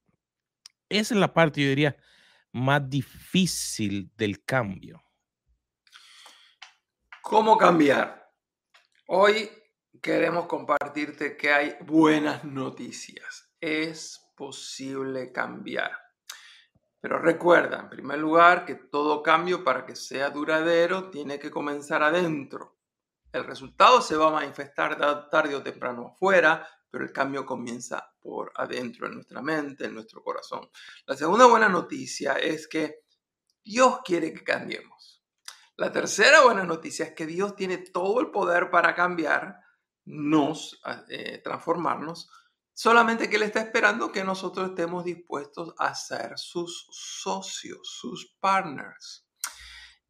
Esa 0.90 1.14
es 1.14 1.20
la 1.20 1.34
parte, 1.34 1.62
yo 1.62 1.70
diría, 1.70 1.96
más 2.54 2.90
difícil 2.90 4.12
del 4.16 4.44
cambio. 4.44 5.04
¿Cómo 7.22 7.58
cambiar? 7.58 8.32
Hoy 9.08 9.50
queremos 10.02 10.48
compartirte 10.48 11.38
que 11.38 11.52
hay 11.52 11.76
buenas 11.82 12.44
noticias. 12.44 13.52
Es 13.60 14.32
posible 14.36 15.32
cambiar. 15.32 16.07
Pero 17.08 17.20
recuerda, 17.20 17.80
en 17.80 17.90
primer 17.90 18.20
lugar, 18.20 18.66
que 18.66 18.76
todo 18.76 19.24
cambio 19.24 19.64
para 19.64 19.86
que 19.86 19.96
sea 19.96 20.30
duradero 20.30 21.10
tiene 21.10 21.40
que 21.40 21.50
comenzar 21.50 22.04
adentro. 22.04 22.82
El 23.32 23.46
resultado 23.46 24.02
se 24.02 24.18
va 24.18 24.28
a 24.28 24.42
manifestar 24.42 24.98
tarde 25.30 25.56
o 25.56 25.64
temprano 25.64 26.08
afuera, 26.08 26.68
pero 26.90 27.06
el 27.06 27.14
cambio 27.14 27.46
comienza 27.46 28.14
por 28.20 28.52
adentro, 28.56 29.08
en 29.08 29.14
nuestra 29.14 29.42
mente, 29.42 29.86
en 29.86 29.94
nuestro 29.94 30.22
corazón. 30.22 30.70
La 31.06 31.16
segunda 31.16 31.46
buena 31.46 31.70
noticia 31.70 32.34
es 32.34 32.68
que 32.68 33.06
Dios 33.64 34.00
quiere 34.04 34.34
que 34.34 34.44
cambiemos. 34.44 35.24
La 35.78 35.94
tercera 35.94 36.42
buena 36.44 36.66
noticia 36.66 37.06
es 37.06 37.14
que 37.14 37.26
Dios 37.26 37.56
tiene 37.56 37.78
todo 37.78 38.20
el 38.20 38.32
poder 38.32 38.70
para 38.70 38.94
cambiar, 38.94 39.62
nos, 40.04 40.82
eh, 41.08 41.40
transformarnos, 41.42 42.30
solamente 42.78 43.28
que 43.28 43.38
Él 43.38 43.42
está 43.42 43.60
esperando 43.60 44.12
que 44.12 44.24
nosotros 44.24 44.70
estemos 44.70 45.04
dispuestos 45.04 45.74
a 45.80 45.96
ser 45.96 46.38
sus 46.38 46.88
socios, 46.92 47.80
sus 47.82 48.36
partners. 48.40 49.26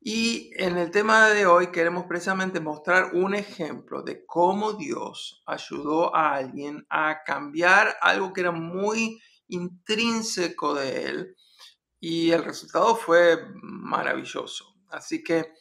Y 0.01 0.51
en 0.61 0.77
el 0.77 0.91
tema 0.91 1.29
de 1.29 1.45
hoy 1.45 1.67
queremos 1.71 2.07
precisamente 2.07 2.59
mostrar 2.59 3.11
un 3.13 3.35
ejemplo 3.35 4.01
de 4.03 4.25
cómo 4.25 4.73
Dios 4.73 5.41
ayudó 5.45 6.13
a 6.13 6.35
alguien 6.35 6.85
a 6.89 7.23
cambiar 7.25 7.95
algo 8.01 8.33
que 8.33 8.41
era 8.41 8.51
muy 8.51 9.17
intrínseco 9.47 10.73
de 10.73 11.05
él 11.05 11.35
y 12.01 12.31
el 12.31 12.43
resultado 12.43 12.97
fue 12.97 13.45
maravilloso. 13.61 14.75
Así 14.89 15.23
que 15.23 15.53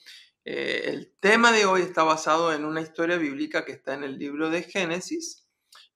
eh, 0.45 0.83
el 0.87 1.15
tema 1.21 1.53
de 1.53 1.67
hoy 1.67 1.83
está 1.83 2.03
basado 2.03 2.53
en 2.53 2.65
una 2.65 2.81
historia 2.81 3.17
bíblica 3.17 3.65
que 3.65 3.73
está 3.73 3.95
en 3.95 4.03
el 4.03 4.19
libro 4.19 4.51
de 4.51 4.65
Génesis. 4.65 5.46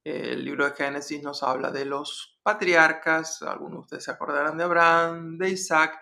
El 0.05 0.45
libro 0.45 0.65
de 0.65 0.77
Génesis 0.77 1.23
nos 1.23 1.43
habla 1.43 1.71
de 1.71 1.85
los 1.85 2.39
patriarcas, 2.43 3.43
algunos 3.43 3.73
de 3.73 3.81
ustedes 3.81 4.05
se 4.05 4.11
acordarán 4.11 4.57
de 4.57 4.65
Abraham, 4.65 5.39
de 5.39 5.51
Isaac, 5.51 6.01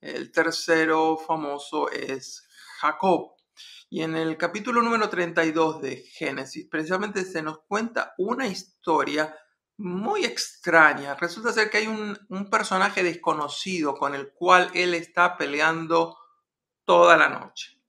El 0.00 0.30
tercero 0.30 1.16
famoso 1.16 1.90
es 1.90 2.46
Jacob. 2.80 3.32
Y 3.90 4.02
en 4.02 4.16
el 4.16 4.36
capítulo 4.36 4.82
número 4.82 5.08
32 5.08 5.80
de 5.80 5.96
Génesis, 5.96 6.66
precisamente 6.70 7.24
se 7.24 7.42
nos 7.42 7.60
cuenta 7.66 8.14
una 8.18 8.46
historia 8.46 9.34
muy 9.78 10.24
extraña. 10.24 11.14
Resulta 11.14 11.52
ser 11.52 11.70
que 11.70 11.78
hay 11.78 11.86
un, 11.86 12.16
personaje 12.50 13.02
desconocido 13.02 13.94
con 13.94 14.14
el 14.14 14.32
cual 14.32 14.70
él 14.74 14.94
está 14.94 15.36
peleando 15.36 16.18
toda 16.84 17.16
la 17.16 17.28
noche. 17.28 17.80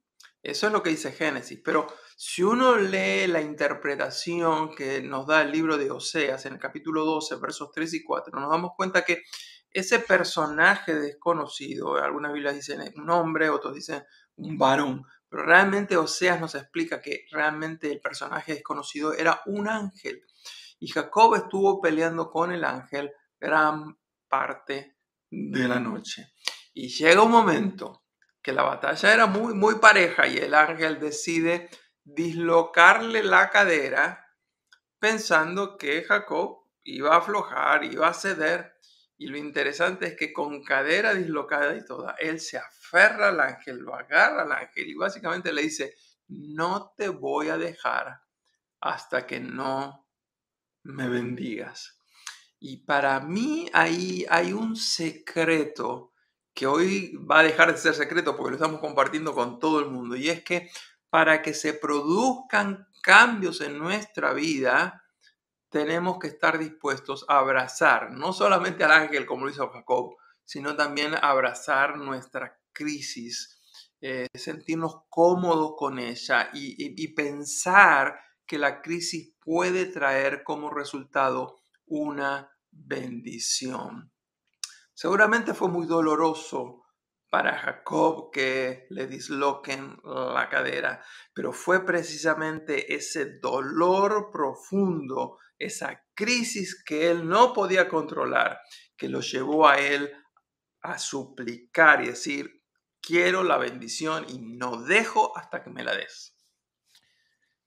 Eso 0.42 0.68
es 0.68 0.74
lo 0.74 0.82
que 0.82 0.92
dice 0.92 1.12
Génesis. 1.12 1.60
Pero 1.64 1.88
si 2.22 2.44
uno 2.44 2.76
lee 2.76 3.28
la 3.28 3.40
interpretación 3.40 4.76
que 4.76 5.02
nos 5.02 5.26
da 5.26 5.42
el 5.42 5.54
libro 5.54 5.78
de 5.78 5.90
Oseas 5.90 6.46
en 6.46 6.52
el 6.52 6.60
capítulo 6.60 7.06
12, 7.06 7.38
versos 7.38 7.72
3 7.72 7.94
y 7.94 8.04
4, 8.04 8.38
nos 8.38 8.52
damos 8.52 8.72
cuenta 8.76 9.06
que 9.06 9.24
ese 9.72 10.00
personaje 10.00 10.96
desconocido, 10.96 11.96
algunas 11.96 12.34
Biblias 12.34 12.56
dicen 12.56 12.82
un 12.98 13.10
hombre, 13.10 13.50
otros 13.50 13.74
dicen 13.74 14.04
un 14.36 14.58
varón, 14.58 15.06
pero 15.30 15.44
realmente 15.44 15.96
Oseas 15.96 16.42
nos 16.42 16.56
explica 16.56 17.02
que 17.02 17.26
realmente 17.32 17.90
el 17.90 18.02
personaje 18.02 18.56
desconocido 18.56 19.14
era 19.14 19.42
un 19.46 19.70
ángel. 19.70 20.22
Y 20.78 20.90
Jacob 20.90 21.36
estuvo 21.36 21.80
peleando 21.80 22.30
con 22.30 22.52
el 22.52 22.66
ángel 22.66 23.14
gran 23.40 23.98
parte 24.28 24.98
de 25.30 25.68
la 25.70 25.80
noche. 25.80 26.34
Y 26.74 26.90
llega 26.90 27.24
un 27.24 27.32
momento 27.32 28.04
que 28.42 28.52
la 28.52 28.64
batalla 28.64 29.14
era 29.14 29.26
muy, 29.26 29.54
muy 29.54 29.76
pareja 29.76 30.28
y 30.28 30.36
el 30.36 30.54
ángel 30.54 31.00
decide 31.00 31.70
dislocarle 32.16 33.24
la 33.24 33.50
cadera 33.50 34.26
pensando 35.00 35.78
que 35.78 36.04
Jacob 36.04 36.66
iba 36.84 37.14
a 37.14 37.20
aflojar, 37.20 37.84
iba 37.84 38.08
a 38.08 38.14
ceder. 38.14 38.76
Y 39.18 39.28
lo 39.28 39.38
interesante 39.38 40.08
es 40.08 40.16
que 40.16 40.32
con 40.32 40.64
cadera 40.64 41.14
dislocada 41.14 41.76
y 41.76 41.84
toda, 41.84 42.16
él 42.20 42.40
se 42.40 42.58
aferra 42.58 43.30
al 43.30 43.40
ángel, 43.42 43.80
lo 43.80 43.94
agarra 43.94 44.44
al 44.44 44.52
ángel 44.52 44.88
y 44.88 44.94
básicamente 44.94 45.52
le 45.52 45.64
dice, 45.64 45.94
no 46.28 46.94
te 46.96 47.10
voy 47.10 47.50
a 47.50 47.58
dejar 47.58 48.22
hasta 48.80 49.28
que 49.28 49.40
no 49.40 50.08
me 50.84 51.10
bendigas. 51.10 52.00
Y 52.60 52.86
para 52.86 53.20
mí 53.20 53.70
ahí 53.74 54.26
hay 54.30 54.54
un 54.54 54.76
secreto 54.76 56.14
que 56.54 56.68
hoy 56.68 57.16
va 57.18 57.40
a 57.40 57.44
dejar 57.44 57.72
de 57.72 57.78
ser 57.78 57.94
secreto 57.94 58.36
porque 58.36 58.52
lo 58.52 58.56
estamos 58.56 58.80
compartiendo 58.80 59.34
con 59.34 59.60
todo 59.60 59.80
el 59.80 59.90
mundo. 59.90 60.16
Y 60.16 60.30
es 60.30 60.44
que 60.44 60.70
para 61.10 61.42
que 61.42 61.54
se 61.54 61.74
produzcan 61.74 62.88
cambios 63.02 63.62
en 63.62 63.78
nuestra 63.78 64.34
vida, 64.34 65.04
tenemos 65.70 66.20
que 66.20 66.28
estar 66.28 66.58
dispuestos 66.58 67.26
a 67.28 67.40
abrazar 67.40 68.12
no 68.12 68.34
solamente 68.34 68.84
al 68.84 68.92
ángel 68.92 69.26
como 69.26 69.46
lo 69.46 69.52
hizo 69.52 69.70
Jacob, 69.70 70.16
sino 70.44 70.76
también 70.76 71.14
abrazar 71.22 71.98
nuestra 71.98 72.60
crisis, 72.72 73.60
eh, 74.02 74.28
sentirnos 74.34 75.04
cómodos 75.10 75.74
con 75.78 76.00
ella 76.00 76.50
y, 76.54 76.76
y 77.02 77.08
pensar 77.14 78.20
que 78.46 78.58
la 78.58 78.82
crisis 78.82 79.36
puede 79.40 79.86
traer 79.86 80.44
como 80.44 80.72
resultado 80.72 81.60
una 81.86 82.52
bendición. 82.72 84.12
Seguramente 84.94 85.54
fue 85.54 85.70
muy 85.70 85.86
doloroso 85.86 86.84
para 87.30 87.58
Jacob 87.58 88.32
que 88.32 88.88
le 88.90 89.08
disloquen 89.08 89.98
la 90.04 90.50
cadera, 90.50 91.04
pero 91.34 91.54
fue 91.54 91.86
precisamente 91.86 92.96
ese 92.96 93.40
dolor 93.40 94.30
profundo, 94.32 95.38
esa 95.58 96.04
crisis 96.16 96.84
que 96.84 97.12
él 97.12 97.28
no 97.28 97.54
podía 97.54 97.88
controlar, 97.88 98.60
que 98.98 99.10
lo 99.10 99.22
llevó 99.22 99.68
a 99.68 99.80
él 99.80 100.12
a 100.82 100.98
suplicar 100.98 102.04
y 102.04 102.08
decir, 102.08 102.64
quiero 103.02 103.44
la 103.44 103.58
bendición 103.58 104.26
y 104.30 104.40
no 104.40 104.82
dejo 104.84 105.38
hasta 105.38 105.64
que 105.64 105.70
me 105.70 105.84
la 105.84 105.96
des. 105.96 106.36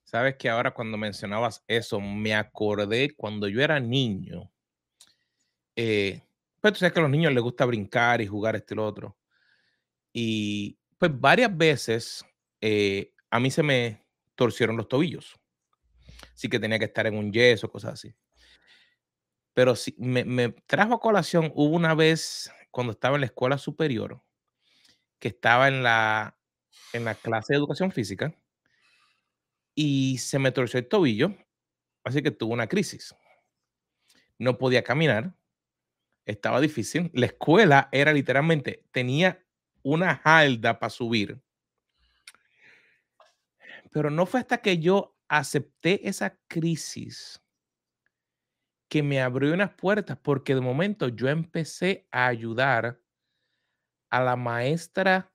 Sabes 0.02 0.36
que 0.36 0.50
ahora 0.50 0.74
cuando 0.74 0.98
mencionabas 0.98 1.64
eso, 1.66 2.00
me 2.00 2.34
acordé 2.34 3.14
cuando 3.16 3.48
yo 3.48 3.62
era 3.62 3.80
niño. 3.80 4.52
Eh, 5.74 6.22
pues 6.60 6.74
tú 6.74 6.80
sabes 6.80 6.92
que 6.92 6.98
a 6.98 7.02
los 7.02 7.10
niños 7.10 7.32
les 7.32 7.42
gusta 7.42 7.64
brincar 7.64 8.20
y 8.20 8.26
jugar 8.26 8.56
este 8.56 8.74
y 8.74 8.76
lo 8.76 8.86
otro. 8.86 9.16
Y 10.12 10.78
pues 10.98 11.18
varias 11.18 11.56
veces 11.56 12.24
eh, 12.60 13.12
a 13.30 13.40
mí 13.40 13.50
se 13.50 13.62
me 13.62 14.06
torcieron 14.34 14.76
los 14.76 14.88
tobillos. 14.88 15.38
Así 16.34 16.48
que 16.48 16.60
tenía 16.60 16.78
que 16.78 16.86
estar 16.86 17.06
en 17.06 17.16
un 17.16 17.32
yeso, 17.32 17.70
cosas 17.70 17.94
así. 17.94 18.14
Pero 19.54 19.76
sí, 19.76 19.94
me, 19.98 20.24
me 20.24 20.50
trajo 20.66 20.94
a 20.94 21.00
colación, 21.00 21.52
hubo 21.54 21.74
una 21.76 21.94
vez 21.94 22.50
cuando 22.70 22.92
estaba 22.92 23.16
en 23.16 23.20
la 23.20 23.26
escuela 23.26 23.58
superior, 23.58 24.22
que 25.18 25.28
estaba 25.28 25.68
en 25.68 25.82
la, 25.82 26.38
en 26.92 27.04
la 27.04 27.14
clase 27.14 27.52
de 27.52 27.58
educación 27.58 27.92
física 27.92 28.34
y 29.74 30.18
se 30.18 30.38
me 30.38 30.52
torció 30.52 30.78
el 30.78 30.88
tobillo, 30.88 31.34
así 32.04 32.22
que 32.22 32.30
tuve 32.30 32.52
una 32.52 32.66
crisis. 32.66 33.14
No 34.38 34.58
podía 34.58 34.82
caminar, 34.82 35.34
estaba 36.26 36.60
difícil. 36.60 37.10
La 37.14 37.26
escuela 37.26 37.88
era 37.92 38.12
literalmente, 38.12 38.84
tenía 38.90 39.44
una 39.82 40.20
halda 40.24 40.78
para 40.78 40.90
subir. 40.90 41.40
Pero 43.90 44.10
no 44.10 44.26
fue 44.26 44.40
hasta 44.40 44.58
que 44.58 44.78
yo 44.78 45.16
acepté 45.28 46.08
esa 46.08 46.38
crisis 46.46 47.42
que 48.88 49.02
me 49.02 49.20
abrió 49.22 49.54
unas 49.54 49.72
puertas, 49.74 50.18
porque 50.18 50.54
de 50.54 50.60
momento 50.60 51.08
yo 51.08 51.28
empecé 51.28 52.06
a 52.10 52.26
ayudar 52.26 53.00
a 54.10 54.20
la 54.20 54.36
maestra 54.36 55.32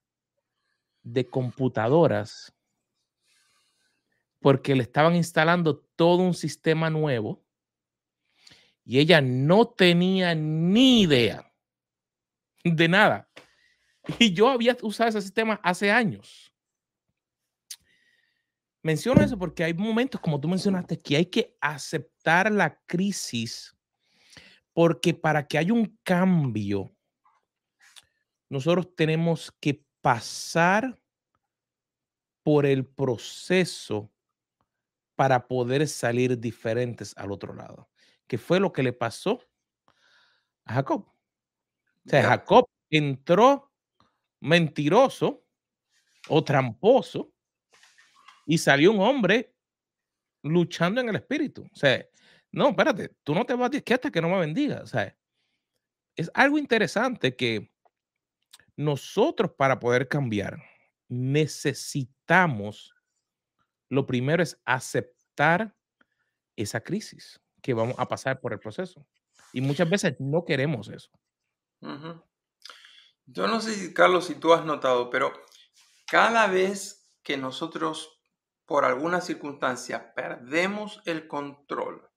de 1.01 1.25
computadoras 1.25 2.53
porque 4.39 4.75
le 4.75 4.83
estaban 4.83 5.15
instalando 5.15 5.79
todo 5.95 6.21
un 6.21 6.33
sistema 6.33 6.89
nuevo 6.89 7.43
y 8.85 8.99
ella 8.99 9.19
no 9.19 9.67
tenía 9.67 10.35
ni 10.35 11.01
idea 11.01 11.51
de 12.63 12.87
nada. 12.87 13.29
Y 14.19 14.33
yo 14.33 14.49
había 14.49 14.77
usado 14.81 15.09
ese 15.09 15.21
sistema 15.21 15.59
hace 15.63 15.91
años. 15.91 16.51
Menciono 18.81 19.21
eso 19.21 19.37
porque 19.37 19.63
hay 19.63 19.73
momentos, 19.73 20.21
como 20.21 20.39
tú 20.39 20.47
mencionaste, 20.47 21.01
que 21.01 21.17
hay 21.17 21.25
que 21.25 21.57
aceptar 21.59 22.51
la 22.51 22.79
crisis 22.85 23.75
porque 24.71 25.13
para 25.13 25.47
que 25.47 25.57
haya 25.57 25.73
un 25.73 25.97
cambio, 26.03 26.95
nosotros 28.47 28.95
tenemos 28.95 29.51
que 29.59 29.83
pasar 30.01 31.01
por 32.43 32.65
el 32.65 32.85
proceso 32.85 34.11
para 35.15 35.47
poder 35.47 35.87
salir 35.87 36.39
diferentes 36.39 37.17
al 37.17 37.31
otro 37.31 37.55
lado, 37.55 37.89
que 38.27 38.37
fue 38.37 38.59
lo 38.59 38.71
que 38.71 38.83
le 38.83 38.93
pasó 38.93 39.41
a 40.63 40.75
Jacob. 40.75 41.07
O 42.05 42.09
sea, 42.09 42.21
Jacob 42.23 42.69
entró 42.91 43.66
mentiroso 44.39 45.45
o 46.29 46.43
tramposo 46.43 47.33
y 48.45 48.57
salió 48.57 48.91
un 48.91 49.01
hombre 49.01 49.53
luchando 50.43 51.01
en 51.01 51.09
el 51.09 51.17
espíritu. 51.17 51.63
O 51.71 51.75
sea, 51.75 52.05
no, 52.51 52.69
espérate, 52.69 53.15
tú 53.23 53.35
no 53.35 53.45
te 53.45 53.53
vas 53.53 53.65
a 53.65 53.69
decir 53.69 53.83
que 53.83 53.93
hasta 53.93 54.11
que 54.11 54.21
no 54.21 54.29
me 54.29 54.39
bendiga. 54.39 54.81
O 54.81 54.87
sea, 54.87 55.15
es 56.15 56.31
algo 56.33 56.57
interesante 56.57 57.35
que 57.35 57.71
nosotros 58.75 59.51
para 59.57 59.79
poder 59.79 60.07
cambiar 60.07 60.61
necesitamos, 61.09 62.93
lo 63.89 64.05
primero 64.05 64.43
es 64.43 64.59
aceptar 64.65 65.75
esa 66.55 66.81
crisis 66.81 67.39
que 67.61 67.73
vamos 67.73 67.95
a 67.97 68.07
pasar 68.07 68.39
por 68.39 68.53
el 68.53 68.59
proceso. 68.59 69.05
Y 69.53 69.61
muchas 69.61 69.89
veces 69.89 70.15
no 70.19 70.43
queremos 70.45 70.89
eso. 70.89 71.09
Yo 73.29 73.45
no 73.47 73.59
sé, 73.59 73.93
Carlos, 73.93 74.25
si 74.25 74.35
tú 74.35 74.53
has 74.53 74.63
notado, 74.63 75.09
pero 75.09 75.33
cada 76.09 76.47
vez 76.47 77.09
que 77.23 77.35
nosotros, 77.35 78.21
por 78.65 78.85
alguna 78.85 79.19
circunstancia, 79.19 80.13
perdemos 80.13 81.01
el 81.03 81.27
control, 81.27 82.09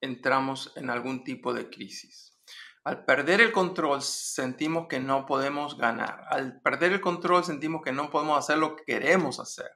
entramos 0.00 0.72
en 0.74 0.90
algún 0.90 1.22
tipo 1.22 1.54
de 1.54 1.70
crisis. 1.70 2.36
Al 2.82 3.04
perder 3.04 3.40
el 3.40 3.52
control 3.52 4.02
sentimos 4.02 4.88
que 4.88 4.98
no 4.98 5.24
podemos 5.24 5.78
ganar. 5.78 6.24
Al 6.28 6.60
perder 6.60 6.92
el 6.92 7.00
control 7.00 7.44
sentimos 7.44 7.82
que 7.82 7.92
no 7.92 8.10
podemos 8.10 8.36
hacer 8.36 8.58
lo 8.58 8.74
que 8.74 8.82
queremos 8.84 9.38
hacer. 9.38 9.70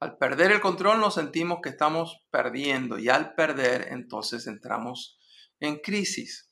Al 0.00 0.18
perder 0.18 0.50
el 0.50 0.60
control 0.60 0.98
nos 0.98 1.14
sentimos 1.14 1.60
que 1.62 1.68
estamos 1.68 2.26
perdiendo 2.32 2.98
y 2.98 3.08
al 3.08 3.34
perder 3.34 3.92
entonces 3.92 4.48
entramos 4.48 5.20
en 5.60 5.78
crisis. 5.78 6.49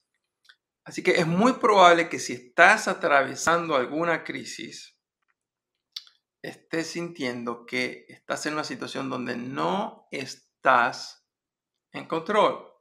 Así 0.88 1.02
que 1.02 1.16
es 1.20 1.26
muy 1.26 1.52
probable 1.52 2.08
que 2.08 2.18
si 2.18 2.32
estás 2.32 2.88
atravesando 2.88 3.76
alguna 3.76 4.24
crisis, 4.24 4.98
estés 6.40 6.86
sintiendo 6.92 7.66
que 7.66 8.06
estás 8.08 8.46
en 8.46 8.54
una 8.54 8.64
situación 8.64 9.10
donde 9.10 9.36
no 9.36 10.08
estás 10.10 11.28
en 11.92 12.06
control. 12.06 12.72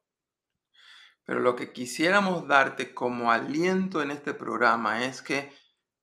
Pero 1.25 1.41
lo 1.41 1.57
que 1.57 1.73
quisiéramos 1.73 2.47
darte 2.47 2.93
como 2.93 3.29
aliento 3.29 4.01
en 4.01 4.11
este 4.11 4.33
programa 4.33 5.03
es 5.03 5.21
que 5.21 5.51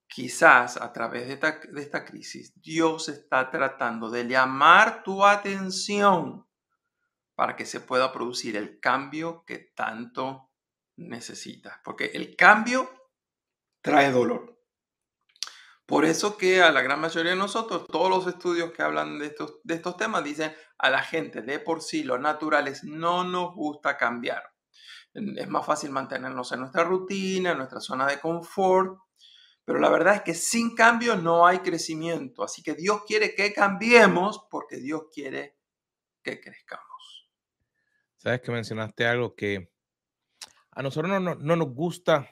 quizás 0.07 0.77
a 0.77 0.93
través 0.93 1.27
de 1.27 1.33
esta, 1.33 1.59
de 1.59 1.81
esta 1.81 2.05
crisis, 2.05 2.53
Dios 2.61 3.09
está 3.09 3.51
tratando 3.51 4.11
de 4.11 4.29
llamar 4.29 5.03
tu 5.05 5.25
atención 5.25 6.47
para 7.35 7.57
que 7.57 7.65
se 7.65 7.81
pueda 7.81 8.13
producir 8.13 8.59
el 8.59 8.79
cambio 8.79 9.43
que 9.47 9.73
tanto 9.75 10.51
necesitas. 10.97 11.79
Porque 11.85 12.07
el 12.15 12.37
cambio 12.37 12.91
trae 13.81 14.11
dolor. 14.11 14.55
Por 15.87 16.07
eso 16.07 16.39
que 16.39 16.63
a 16.63 16.73
la 16.73 16.81
gran 16.81 17.01
mayoría 17.01 17.33
de 17.33 17.37
nosotros, 17.37 17.87
todos 17.89 18.09
los 18.09 18.27
estudios 18.27 18.73
que 18.73 18.83
hablan 18.83 19.19
de 19.19 19.27
estos, 19.27 19.59
de 19.65 19.75
estos 19.75 19.99
temas 19.99 20.25
dicen 20.25 20.55
a 20.79 20.89
la 20.89 21.03
gente 21.03 21.43
de 21.43 21.59
por 21.59 21.83
sí, 21.83 22.03
los 22.03 22.21
naturales, 22.21 22.85
no 22.85 23.23
nos 23.25 23.55
gusta 23.55 23.99
cambiar. 23.99 24.43
Es 25.13 25.49
más 25.49 25.67
fácil 25.67 25.91
mantenernos 25.91 26.51
en 26.53 26.61
nuestra 26.61 26.85
rutina, 26.85 27.53
en 27.53 27.59
nuestra 27.59 27.81
zona 27.81 28.07
de 28.07 28.19
confort, 28.19 28.99
pero 29.65 29.79
la 29.79 29.91
verdad 29.91 30.17
es 30.17 30.23
que 30.23 30.35
sin 30.35 30.75
cambio 30.75 31.17
no 31.17 31.47
hay 31.47 31.59
crecimiento. 31.59 32.43
Así 32.43 32.63
que 32.63 32.75
Dios 32.75 33.03
quiere 33.07 33.35
que 33.35 33.53
cambiemos 33.53 34.47
porque 34.51 34.77
Dios 34.77 35.05
quiere 35.13 35.59
que 36.23 36.41
crezcamos. 36.41 37.31
Sabes 38.17 38.41
que 38.41 38.53
mencionaste 38.53 39.07
algo 39.07 39.35
que 39.35 39.74
a 40.75 40.83
nosotros 40.83 41.11
no, 41.11 41.35
no, 41.35 41.57
nos 41.57 41.75
gusta 41.75 42.29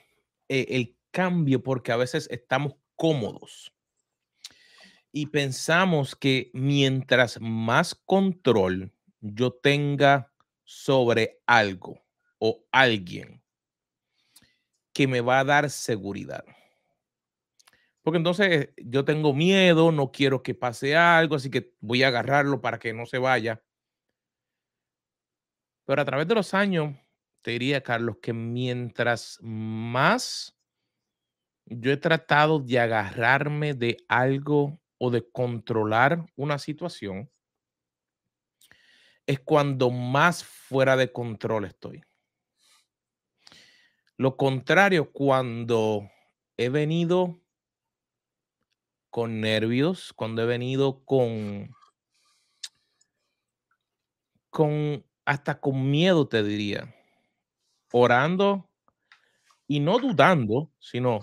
eh, 0.48 0.66
el 0.70 0.96
cambio 1.10 1.62
porque 1.62 1.92
a 1.92 1.96
veces 1.96 2.28
estamos 2.30 2.74
cómodos. 2.96 3.72
Y 5.12 5.26
pensamos 5.26 6.16
que 6.16 6.50
mientras 6.54 7.40
más 7.40 7.94
control 7.94 8.92
yo 9.20 9.52
tenga 9.52 10.32
sobre 10.64 11.42
algo 11.46 12.02
o 12.38 12.64
alguien 12.72 13.42
que 14.92 15.06
me 15.06 15.20
va 15.20 15.40
a 15.40 15.44
dar 15.44 15.70
seguridad. 15.70 16.44
Porque 18.02 18.16
entonces 18.16 18.70
yo 18.78 19.04
tengo 19.04 19.32
miedo, 19.32 19.92
no 19.92 20.10
quiero 20.10 20.42
que 20.42 20.54
pase 20.54 20.96
algo, 20.96 21.36
así 21.36 21.50
que 21.50 21.74
voy 21.80 22.02
a 22.02 22.08
agarrarlo 22.08 22.60
para 22.60 22.78
que 22.78 22.92
no 22.92 23.06
se 23.06 23.18
vaya. 23.18 23.62
Pero 25.84 26.02
a 26.02 26.04
través 26.04 26.26
de 26.26 26.34
los 26.34 26.52
años, 26.54 26.96
te 27.42 27.52
diría, 27.52 27.82
Carlos, 27.82 28.18
que 28.22 28.32
mientras 28.32 29.38
más 29.42 30.56
yo 31.66 31.92
he 31.92 31.96
tratado 31.96 32.58
de 32.58 32.78
agarrarme 32.78 33.74
de 33.74 33.96
algo 34.08 34.80
o 34.98 35.10
de 35.10 35.28
controlar 35.30 36.24
una 36.36 36.58
situación, 36.58 37.30
es 39.26 39.40
cuando 39.40 39.90
más 39.90 40.44
fuera 40.44 40.96
de 40.96 41.12
control 41.12 41.64
estoy. 41.64 42.02
Lo 44.16 44.36
contrario, 44.36 45.10
cuando 45.12 46.08
he 46.56 46.68
venido 46.68 47.40
con 49.10 49.40
nervios, 49.40 50.12
cuando 50.14 50.42
he 50.42 50.46
venido 50.46 51.04
con, 51.04 51.74
con, 54.50 55.04
hasta 55.24 55.60
con 55.60 55.90
miedo, 55.90 56.28
te 56.28 56.42
diría, 56.42 56.94
orando 57.92 58.68
y 59.66 59.80
no 59.80 59.98
dudando, 59.98 60.70
sino 60.78 61.20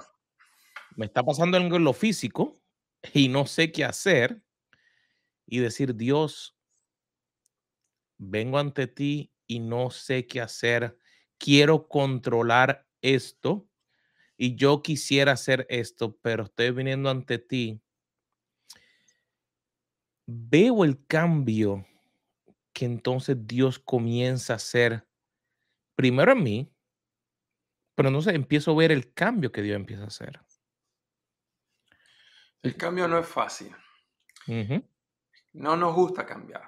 me 0.96 1.06
está 1.06 1.24
pasando 1.24 1.58
algo 1.58 1.76
en 1.76 1.84
lo 1.84 1.94
físico 1.94 2.60
y 3.14 3.28
no 3.28 3.46
sé 3.46 3.72
qué 3.72 3.86
hacer 3.86 4.42
y 5.46 5.60
decir, 5.60 5.96
Dios, 5.96 6.56
vengo 8.18 8.60
ante 8.60 8.88
ti 8.88 9.32
y 9.48 9.60
no 9.60 9.90
sé 9.90 10.28
qué 10.28 10.42
hacer, 10.42 10.98
quiero 11.38 11.88
controlar 11.88 12.88
esto 13.02 13.68
y 14.38 14.56
yo 14.56 14.82
quisiera 14.82 15.34
hacer 15.34 15.66
esto, 15.70 16.18
pero 16.22 16.44
estoy 16.44 16.72
viniendo 16.72 17.10
ante 17.10 17.40
ti. 17.40 17.82
Veo 20.28 20.86
el 20.86 21.06
cambio 21.08 21.86
que 22.72 22.86
entonces 22.86 23.36
Dios 23.48 23.80
comienza 23.80 24.54
a 24.54 24.56
hacer 24.58 25.09
primero 26.00 26.32
en 26.32 26.42
mí, 26.42 26.74
pero 27.94 28.08
entonces 28.08 28.34
empiezo 28.34 28.72
a 28.72 28.76
ver 28.76 28.94
el 28.94 29.14
cambio 29.14 29.52
que 29.52 29.62
Dios 29.62 29.76
empieza 29.76 30.04
a 30.04 30.08
hacer. 30.08 30.40
El 32.62 32.78
cambio 32.78 33.06
no 33.10 33.20
es 33.20 33.28
fácil. 33.28 33.76
No 35.52 35.76
nos 35.76 35.94
gusta 35.94 36.26
cambiar. 36.26 36.64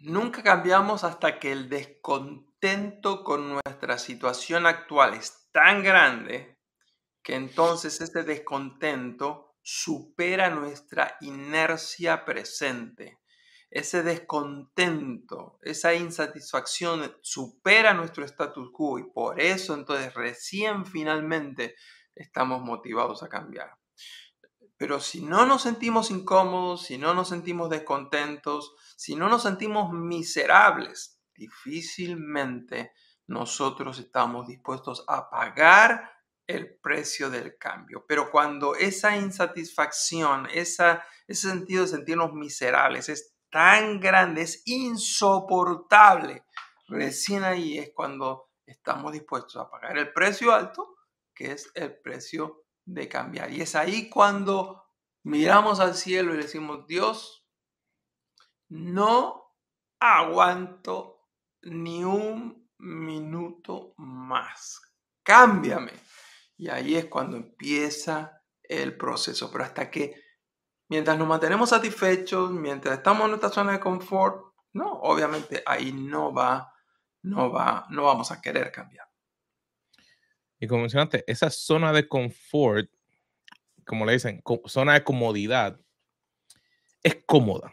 Nunca 0.00 0.42
cambiamos 0.42 1.04
hasta 1.04 1.38
que 1.38 1.52
el 1.52 1.68
descontento 1.68 3.22
con 3.22 3.50
nuestra 3.50 3.98
situación 3.98 4.66
actual 4.66 5.14
es 5.14 5.48
tan 5.52 5.84
grande 5.84 6.58
que 7.22 7.36
entonces 7.36 8.00
ese 8.00 8.24
descontento 8.24 9.54
supera 9.62 10.50
nuestra 10.50 11.18
inercia 11.20 12.24
presente. 12.24 13.21
Ese 13.74 14.02
descontento, 14.02 15.58
esa 15.62 15.94
insatisfacción 15.94 17.16
supera 17.22 17.94
nuestro 17.94 18.22
status 18.26 18.70
quo 18.70 18.98
y 18.98 19.04
por 19.04 19.40
eso 19.40 19.72
entonces 19.72 20.12
recién 20.12 20.84
finalmente 20.84 21.74
estamos 22.14 22.60
motivados 22.60 23.22
a 23.22 23.30
cambiar. 23.30 23.74
Pero 24.76 25.00
si 25.00 25.22
no 25.22 25.46
nos 25.46 25.62
sentimos 25.62 26.10
incómodos, 26.10 26.82
si 26.82 26.98
no 26.98 27.14
nos 27.14 27.30
sentimos 27.30 27.70
descontentos, 27.70 28.74
si 28.94 29.16
no 29.16 29.30
nos 29.30 29.42
sentimos 29.42 29.90
miserables, 29.90 31.18
difícilmente 31.34 32.92
nosotros 33.26 33.98
estamos 33.98 34.48
dispuestos 34.48 35.02
a 35.08 35.30
pagar 35.30 36.12
el 36.46 36.78
precio 36.78 37.30
del 37.30 37.56
cambio. 37.56 38.04
Pero 38.06 38.30
cuando 38.30 38.74
esa 38.74 39.16
insatisfacción, 39.16 40.46
ese 40.52 41.00
sentido 41.30 41.84
de 41.84 41.88
sentirnos 41.88 42.34
miserables 42.34 43.08
es 43.08 43.32
tan 43.52 44.00
grande, 44.00 44.42
es 44.42 44.62
insoportable, 44.66 46.44
recién 46.88 47.44
ahí 47.44 47.78
es 47.78 47.92
cuando 47.94 48.48
estamos 48.66 49.12
dispuestos 49.12 49.56
a 49.56 49.70
pagar 49.70 49.96
el 49.98 50.12
precio 50.12 50.52
alto 50.52 50.96
que 51.34 51.52
es 51.52 51.70
el 51.74 51.96
precio 52.00 52.64
de 52.84 53.08
cambiar. 53.08 53.52
Y 53.52 53.60
es 53.60 53.74
ahí 53.74 54.08
cuando 54.08 54.84
miramos 55.24 55.80
al 55.80 55.94
cielo 55.94 56.34
y 56.34 56.38
decimos, 56.38 56.86
Dios, 56.86 57.46
no 58.68 59.56
aguanto 60.00 61.20
ni 61.62 62.04
un 62.04 62.70
minuto 62.78 63.94
más. 63.96 64.80
Cámbiame. 65.22 65.92
Y 66.56 66.68
ahí 66.68 66.96
es 66.96 67.06
cuando 67.06 67.36
empieza 67.36 68.42
el 68.62 68.96
proceso. 68.96 69.50
Pero 69.50 69.64
hasta 69.64 69.90
que, 69.90 70.21
mientras 70.92 71.16
nos 71.16 71.26
mantenemos 71.26 71.70
satisfechos, 71.70 72.50
mientras 72.50 72.98
estamos 72.98 73.24
en 73.24 73.30
nuestra 73.30 73.48
zona 73.48 73.72
de 73.72 73.80
confort, 73.80 74.52
no, 74.74 74.92
obviamente 74.92 75.62
ahí 75.64 75.90
no 75.90 76.34
va, 76.34 76.70
no 77.22 77.50
va, 77.50 77.86
no 77.88 78.04
vamos 78.04 78.30
a 78.30 78.42
querer 78.42 78.70
cambiar. 78.70 79.08
Y 80.60 80.66
como 80.66 80.82
mencionaste, 80.82 81.24
esa 81.26 81.48
zona 81.48 81.94
de 81.94 82.06
confort, 82.06 82.90
como 83.86 84.04
le 84.04 84.12
dicen, 84.12 84.42
zona 84.66 84.92
de 84.92 85.02
comodidad, 85.02 85.80
es 87.02 87.24
cómoda. 87.24 87.72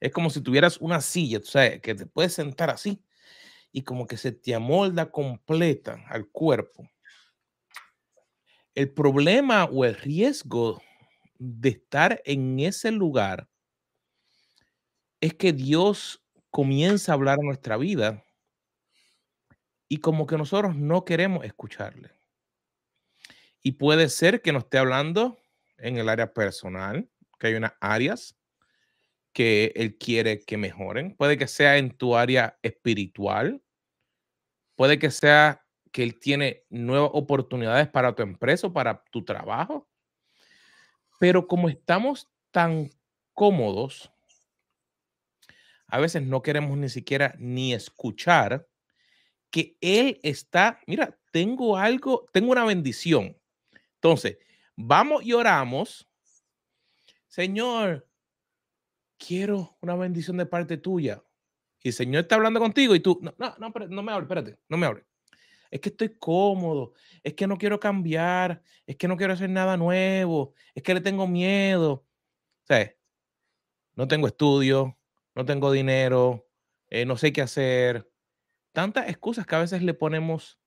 Es 0.00 0.10
como 0.10 0.30
si 0.30 0.40
tuvieras 0.40 0.78
una 0.78 1.02
silla, 1.02 1.40
sabes, 1.44 1.82
que 1.82 1.94
te 1.94 2.06
puedes 2.06 2.32
sentar 2.32 2.70
así 2.70 3.04
y 3.70 3.82
como 3.82 4.06
que 4.06 4.16
se 4.16 4.32
te 4.32 4.54
amolda 4.54 5.10
completa 5.10 6.02
al 6.08 6.26
cuerpo. 6.30 6.88
El 8.74 8.94
problema 8.94 9.66
o 9.66 9.84
el 9.84 9.94
riesgo 9.94 10.80
de 11.38 11.70
estar 11.70 12.20
en 12.24 12.58
ese 12.60 12.90
lugar 12.92 13.48
es 15.20 15.34
que 15.34 15.52
Dios 15.52 16.22
comienza 16.50 17.12
a 17.12 17.14
hablar 17.14 17.38
a 17.40 17.44
nuestra 17.44 17.76
vida 17.76 18.24
y 19.88 19.98
como 19.98 20.26
que 20.26 20.36
nosotros 20.38 20.76
no 20.76 21.04
queremos 21.04 21.44
escucharle. 21.44 22.10
Y 23.62 23.72
puede 23.72 24.08
ser 24.08 24.40
que 24.42 24.52
nos 24.52 24.64
esté 24.64 24.78
hablando 24.78 25.38
en 25.78 25.96
el 25.98 26.08
área 26.08 26.32
personal, 26.32 27.08
que 27.38 27.48
hay 27.48 27.54
unas 27.54 27.72
áreas 27.80 28.36
que 29.32 29.72
él 29.76 29.96
quiere 29.98 30.40
que 30.40 30.56
mejoren. 30.56 31.16
Puede 31.16 31.38
que 31.38 31.46
sea 31.48 31.78
en 31.78 31.90
tu 31.96 32.16
área 32.16 32.58
espiritual. 32.62 33.62
Puede 34.76 34.98
que 34.98 35.10
sea 35.10 35.64
que 35.92 36.02
él 36.02 36.18
tiene 36.20 36.64
nuevas 36.70 37.10
oportunidades 37.12 37.88
para 37.88 38.14
tu 38.14 38.22
empresa 38.22 38.68
o 38.68 38.72
para 38.72 39.02
tu 39.10 39.24
trabajo. 39.24 39.88
Pero 41.18 41.46
como 41.46 41.68
estamos 41.68 42.28
tan 42.50 42.90
cómodos, 43.34 44.12
a 45.86 45.98
veces 45.98 46.22
no 46.22 46.42
queremos 46.42 46.76
ni 46.76 46.88
siquiera 46.88 47.34
ni 47.38 47.72
escuchar 47.72 48.68
que 49.50 49.76
Él 49.80 50.20
está, 50.22 50.80
mira, 50.86 51.18
tengo 51.32 51.76
algo, 51.76 52.26
tengo 52.32 52.52
una 52.52 52.64
bendición. 52.64 53.36
Entonces, 53.94 54.38
vamos 54.76 55.24
y 55.24 55.32
oramos. 55.32 56.08
Señor, 57.26 58.06
quiero 59.18 59.76
una 59.80 59.96
bendición 59.96 60.36
de 60.36 60.46
parte 60.46 60.76
tuya. 60.76 61.22
Y 61.80 61.88
el 61.88 61.94
Señor 61.94 62.22
está 62.22 62.34
hablando 62.34 62.60
contigo 62.60 62.94
y 62.94 63.00
tú, 63.00 63.18
no, 63.22 63.34
no, 63.38 63.54
no, 63.58 63.72
no 63.88 64.02
me 64.02 64.12
hables, 64.12 64.24
espérate, 64.24 64.58
no 64.68 64.76
me 64.76 64.86
hables. 64.86 65.07
Es 65.70 65.80
que 65.80 65.90
estoy 65.90 66.16
cómodo, 66.18 66.94
es 67.22 67.34
que 67.34 67.46
no 67.46 67.58
quiero 67.58 67.78
cambiar, 67.80 68.62
es 68.86 68.96
que 68.96 69.08
no 69.08 69.16
quiero 69.16 69.32
hacer 69.32 69.50
nada 69.50 69.76
nuevo, 69.76 70.54
es 70.74 70.82
que 70.82 70.94
le 70.94 71.00
tengo 71.00 71.26
miedo. 71.26 72.04
Sea, 72.64 72.94
no 73.94 74.08
tengo 74.08 74.26
estudio, 74.26 74.98
no 75.34 75.44
tengo 75.44 75.72
dinero, 75.72 76.48
eh, 76.88 77.04
no 77.04 77.16
sé 77.16 77.32
qué 77.32 77.42
hacer. 77.42 78.10
Tantas 78.72 79.08
excusas 79.08 79.46
que 79.46 79.56
a 79.56 79.60
veces 79.60 79.82
le 79.82 79.94
ponemos 79.94 80.58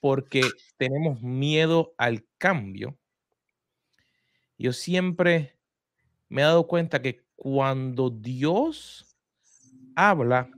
porque 0.00 0.42
tenemos 0.76 1.20
miedo 1.22 1.94
al 1.98 2.26
cambio. 2.38 2.98
Yo 4.56 4.72
siempre 4.72 5.58
me 6.28 6.42
he 6.42 6.44
dado 6.44 6.66
cuenta 6.66 7.02
que 7.02 7.24
cuando 7.36 8.10
Dios 8.10 9.16
habla, 9.94 10.50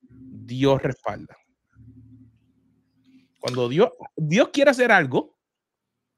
Dios 0.00 0.82
respalda. 0.82 1.36
Cuando 3.46 3.68
Dios, 3.68 3.90
Dios 4.16 4.48
quiere 4.48 4.72
hacer 4.72 4.90
algo, 4.90 5.38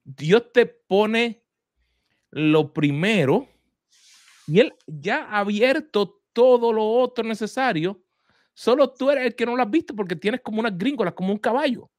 Dios 0.02 0.50
te 0.50 0.64
pone 0.64 1.44
lo 2.30 2.72
primero 2.72 3.46
y 4.46 4.60
Él 4.60 4.74
ya 4.86 5.24
ha 5.24 5.40
abierto 5.40 6.22
todo 6.32 6.72
lo 6.72 6.86
otro 6.86 7.24
necesario. 7.24 8.02
Solo 8.54 8.94
tú 8.94 9.10
eres 9.10 9.26
el 9.26 9.34
que 9.34 9.44
no 9.44 9.54
lo 9.54 9.62
has 9.62 9.70
visto 9.70 9.94
porque 9.94 10.16
tienes 10.16 10.40
como 10.40 10.60
unas 10.60 10.78
gringolas, 10.78 11.12
como 11.12 11.30
un 11.30 11.38
caballo, 11.38 11.90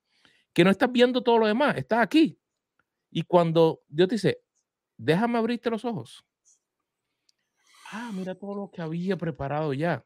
que 0.51 0.63
no 0.63 0.71
estás 0.71 0.91
viendo 0.91 1.21
todo 1.21 1.37
lo 1.37 1.45
demás, 1.45 1.77
estás 1.77 1.99
aquí. 1.99 2.41
Y 3.11 3.21
cuando 3.21 3.83
Dios 3.87 4.09
te 4.09 4.15
dice, 4.15 4.41
déjame 4.97 5.37
abrirte 5.37 5.69
los 5.69 5.85
ojos. 5.85 6.25
Ah, 7.91 8.09
mira 8.15 8.33
todo 8.33 8.55
lo 8.55 8.71
que 8.71 8.81
había 8.81 9.15
preparado 9.15 9.75
ya. 9.75 10.03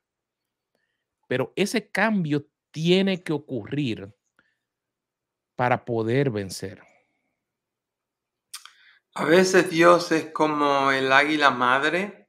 Pero 1.29 1.53
ese 1.55 1.89
cambio 1.89 2.45
tiene 2.71 3.23
que 3.23 3.31
ocurrir 3.31 4.13
para 5.55 5.85
poder 5.85 6.29
vencer. 6.29 6.81
A 9.15 9.25
veces 9.25 9.69
Dios 9.69 10.11
es 10.11 10.31
como 10.31 10.91
el 10.91 11.11
águila 11.11 11.51
madre 11.51 12.23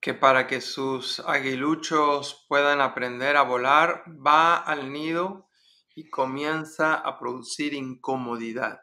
que 0.00 0.14
para 0.14 0.46
que 0.46 0.62
sus 0.62 1.20
aguiluchos 1.20 2.46
puedan 2.48 2.80
aprender 2.80 3.36
a 3.36 3.42
volar, 3.42 4.04
va 4.08 4.56
al 4.56 4.90
nido 4.90 5.48
y 5.94 6.08
comienza 6.08 6.94
a 6.94 7.18
producir 7.18 7.74
incomodidad, 7.74 8.80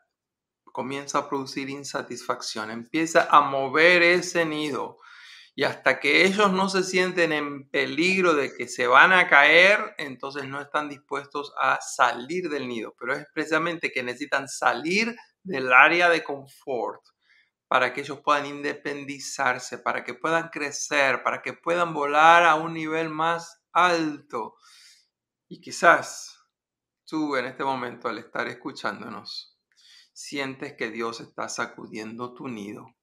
comienza 0.63 1.17
a 1.17 1.29
producir 1.29 1.71
insatisfacción, 1.71 2.69
empieza 2.69 3.27
a 3.31 3.41
mover 3.41 4.03
ese 4.03 4.45
nido 4.45 4.99
y 5.57 5.63
hasta 5.63 5.99
que 5.99 6.23
ellos 6.23 6.53
no 6.53 6.69
se 6.69 6.83
sienten 6.83 7.31
en 7.31 7.67
peligro 7.71 8.35
de 8.35 8.53
que 8.55 8.67
se 8.67 8.85
van 8.85 9.11
a 9.11 9.27
caer, 9.27 9.95
entonces 9.97 10.47
no 10.47 10.61
están 10.61 10.87
dispuestos 10.87 11.51
a 11.59 11.79
salir 11.81 12.47
del 12.47 12.67
nido, 12.67 12.93
pero 12.99 13.15
es 13.15 13.25
precisamente 13.33 13.91
que 13.91 14.03
necesitan 14.03 14.47
salir 14.47 15.15
del 15.41 15.73
área 15.73 16.09
de 16.09 16.23
confort 16.23 17.01
para 17.67 17.91
que 17.91 18.01
ellos 18.01 18.19
puedan 18.23 18.45
independizarse, 18.45 19.79
para 19.79 20.03
que 20.03 20.13
puedan 20.13 20.49
crecer, 20.49 21.23
para 21.23 21.41
que 21.41 21.53
puedan 21.53 21.91
volar 21.91 22.43
a 22.43 22.53
un 22.53 22.75
nivel 22.75 23.09
más 23.09 23.59
alto. 23.71 24.57
Y 25.47 25.59
quizás 25.59 26.37
tú 27.03 27.35
en 27.35 27.45
este 27.45 27.63
momento 27.63 28.09
al 28.09 28.19
estar 28.19 28.47
escuchándonos, 28.47 29.57
sientes 30.13 30.75
que 30.77 30.91
Dios 30.91 31.19
está 31.19 31.49
sacudiendo 31.49 32.35
tu 32.35 32.47
nido. 32.47 32.96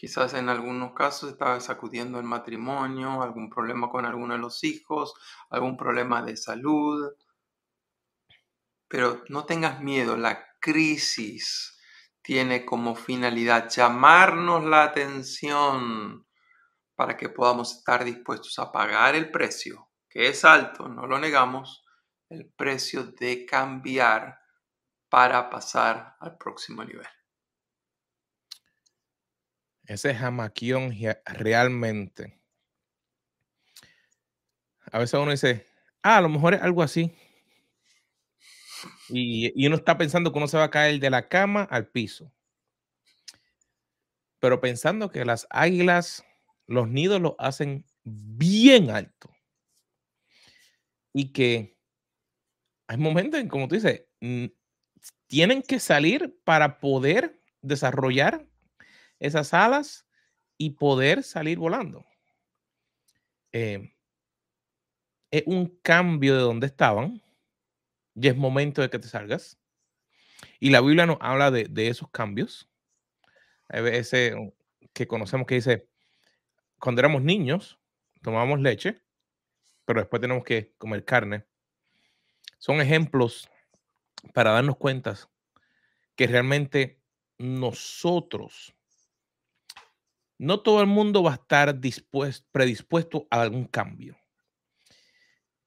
Quizás 0.00 0.32
en 0.32 0.48
algunos 0.48 0.94
casos 0.94 1.32
está 1.32 1.60
sacudiendo 1.60 2.18
el 2.18 2.24
matrimonio, 2.24 3.20
algún 3.20 3.50
problema 3.50 3.90
con 3.90 4.06
alguno 4.06 4.32
de 4.32 4.40
los 4.40 4.64
hijos, 4.64 5.12
algún 5.50 5.76
problema 5.76 6.22
de 6.22 6.38
salud. 6.38 7.12
Pero 8.88 9.22
no 9.28 9.44
tengas 9.44 9.82
miedo, 9.82 10.16
la 10.16 10.42
crisis 10.58 11.78
tiene 12.22 12.64
como 12.64 12.94
finalidad 12.94 13.68
llamarnos 13.68 14.64
la 14.64 14.84
atención 14.84 16.26
para 16.94 17.18
que 17.18 17.28
podamos 17.28 17.76
estar 17.76 18.02
dispuestos 18.02 18.58
a 18.58 18.72
pagar 18.72 19.14
el 19.14 19.30
precio, 19.30 19.90
que 20.08 20.28
es 20.28 20.46
alto, 20.46 20.88
no 20.88 21.06
lo 21.06 21.18
negamos, 21.18 21.84
el 22.30 22.50
precio 22.50 23.04
de 23.04 23.44
cambiar 23.44 24.40
para 25.10 25.50
pasar 25.50 26.16
al 26.20 26.38
próximo 26.38 26.82
nivel. 26.84 27.19
Ese 29.90 30.14
jamaquión 30.14 30.96
realmente. 31.24 32.40
A 34.92 35.00
veces 35.00 35.18
uno 35.18 35.32
dice, 35.32 35.66
ah, 36.00 36.18
a 36.18 36.20
lo 36.20 36.28
mejor 36.28 36.54
es 36.54 36.62
algo 36.62 36.84
así. 36.84 37.12
Y, 39.08 39.66
uno 39.66 39.74
está 39.74 39.98
pensando 39.98 40.30
que 40.30 40.38
uno 40.38 40.46
se 40.46 40.58
va 40.58 40.62
a 40.62 40.70
caer 40.70 41.00
de 41.00 41.10
la 41.10 41.28
cama 41.28 41.64
al 41.64 41.88
piso. 41.88 42.32
Pero 44.38 44.60
pensando 44.60 45.10
que 45.10 45.24
las 45.24 45.48
águilas, 45.50 46.24
los 46.68 46.88
nidos 46.88 47.20
los 47.20 47.34
hacen 47.40 47.84
bien 48.04 48.90
alto. 48.90 49.34
Y 51.12 51.32
que 51.32 51.76
hay 52.86 52.96
momentos 52.96 53.40
en, 53.40 53.48
como 53.48 53.66
tú 53.66 53.74
dices, 53.74 54.04
tienen 55.26 55.62
que 55.62 55.80
salir 55.80 56.40
para 56.44 56.78
poder 56.78 57.42
desarrollar 57.60 58.46
esas 59.20 59.54
alas 59.54 60.06
y 60.58 60.70
poder 60.70 61.22
salir 61.22 61.58
volando. 61.58 62.04
Eh, 63.52 63.94
es 65.30 65.44
un 65.46 65.78
cambio 65.82 66.34
de 66.34 66.42
donde 66.42 66.66
estaban 66.66 67.22
ya 68.14 68.30
es 68.30 68.36
momento 68.36 68.82
de 68.82 68.90
que 68.90 68.98
te 68.98 69.08
salgas. 69.08 69.58
Y 70.58 70.70
la 70.70 70.80
Biblia 70.80 71.06
nos 71.06 71.18
habla 71.20 71.50
de, 71.50 71.88
esos 71.88 72.10
cambios. 72.10 72.68
Ese 73.68 74.34
que 74.92 75.06
conocemos 75.06 75.46
que 75.46 75.56
dice, 75.56 75.88
cuando 76.78 77.00
éramos 77.00 77.22
niños, 77.22 77.78
tomábamos 78.22 78.60
leche, 78.60 79.00
pero 79.84 80.00
después 80.00 80.20
tenemos 80.20 80.44
que 80.44 80.74
comer 80.78 81.04
carne. 81.04 81.44
Son 82.58 82.80
ejemplos 82.80 83.48
para 84.34 84.52
darnos 84.52 84.76
cuenta 84.76 85.16
que 86.16 86.26
realmente 86.26 87.00
nosotros, 87.38 88.74
no 90.40 90.60
todo 90.60 90.80
el 90.80 90.86
mundo 90.86 91.22
va 91.22 91.32
a 91.32 91.34
estar 91.34 91.80
dispuesto, 91.80 92.48
predispuesto 92.50 93.26
a 93.30 93.42
algún 93.42 93.66
cambio, 93.66 94.18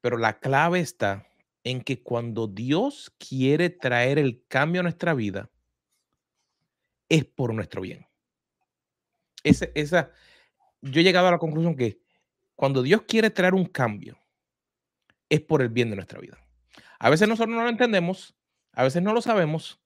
pero 0.01 0.17
la 0.17 0.39
clave 0.39 0.79
está 0.79 1.27
en 1.63 1.83
que 1.83 2.01
cuando 2.01 2.47
Dios 2.47 3.13
quiere 3.19 3.69
traer 3.69 4.17
el 4.17 4.43
cambio 4.47 4.79
a 4.79 4.83
nuestra 4.83 5.13
vida, 5.13 5.51
es 7.07 7.23
por 7.23 7.53
nuestro 7.53 7.81
bien. 7.81 8.07
esa, 9.43 10.11
yo 10.81 11.01
he 11.01 11.03
llegado 11.03 11.27
a 11.27 11.31
la 11.31 11.37
conclusión 11.37 11.75
que 11.75 12.01
cuando 12.55 12.81
Dios 12.81 13.03
quiere 13.03 13.29
traer 13.29 13.53
un 13.53 13.67
cambio, 13.67 14.17
es 15.29 15.41
por 15.41 15.61
el 15.61 15.69
bien 15.69 15.91
de 15.91 15.97
nuestra 15.97 16.19
vida. 16.19 16.43
A 16.97 17.11
veces 17.11 17.27
nosotros 17.27 17.55
no 17.55 17.61
lo 17.61 17.69
entendemos, 17.69 18.35
a 18.71 18.81
veces 18.81 19.03
no 19.03 19.13
lo 19.13 19.21
sabemos, 19.21 19.79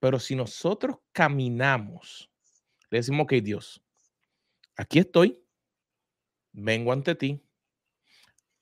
pero 0.00 0.18
si 0.18 0.34
nosotros 0.34 0.96
caminamos, 1.12 2.29
le 2.90 2.98
decimos, 2.98 3.24
ok, 3.24 3.34
Dios, 3.34 3.82
aquí 4.76 4.98
estoy, 4.98 5.42
vengo 6.52 6.92
ante 6.92 7.14
ti, 7.14 7.42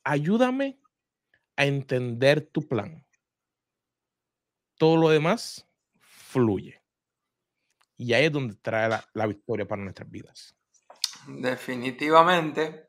ayúdame 0.05 0.81
a 1.57 1.67
entender 1.67 2.43
tu 2.43 2.67
plan. 2.69 3.07
Todo 4.77 4.97
lo 4.97 5.09
demás 5.09 5.67
fluye. 6.01 6.83
Y 7.97 8.13
ahí 8.13 8.27
es 8.27 8.33
donde 8.33 8.55
trae 8.55 8.89
la, 9.13 9.27
victoria 9.27 9.67
para 9.67 9.83
nuestras 9.83 10.09
vidas. 10.09 10.55
Definitivamente. 11.27 12.87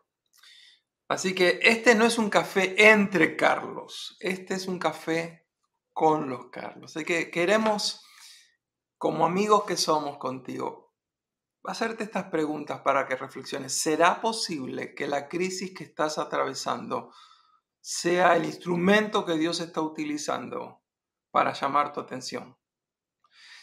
Así 1.07 1.33
que 1.33 1.59
este 1.63 1.95
no 1.95 2.05
es 2.05 2.19
un 2.19 2.29
café 2.29 2.91
entre 2.91 3.35
Carlos, 3.35 4.15
este 4.19 4.53
es 4.53 4.67
un 4.67 4.77
café 4.77 5.47
con 5.91 6.29
los 6.29 6.51
Carlos. 6.51 6.95
Así 6.95 7.03
que 7.03 7.31
queremos, 7.31 8.05
como 8.99 9.25
amigos 9.25 9.63
que 9.65 9.75
somos 9.75 10.19
contigo, 10.19 10.88
hacerte 11.63 12.03
estas 12.03 12.25
preguntas 12.25 12.81
para 12.81 13.05
que 13.07 13.15
reflexiones. 13.15 13.73
¿Será 13.73 14.21
posible 14.21 14.95
que 14.95 15.07
la 15.07 15.27
crisis 15.27 15.73
que 15.73 15.83
estás 15.83 16.17
atravesando 16.17 17.11
sea 17.81 18.35
el 18.35 18.45
instrumento 18.45 19.25
que 19.25 19.37
Dios 19.37 19.59
está 19.59 19.81
utilizando 19.81 20.83
para 21.31 21.53
llamar 21.53 21.93
tu 21.93 21.99
atención. 21.99 22.57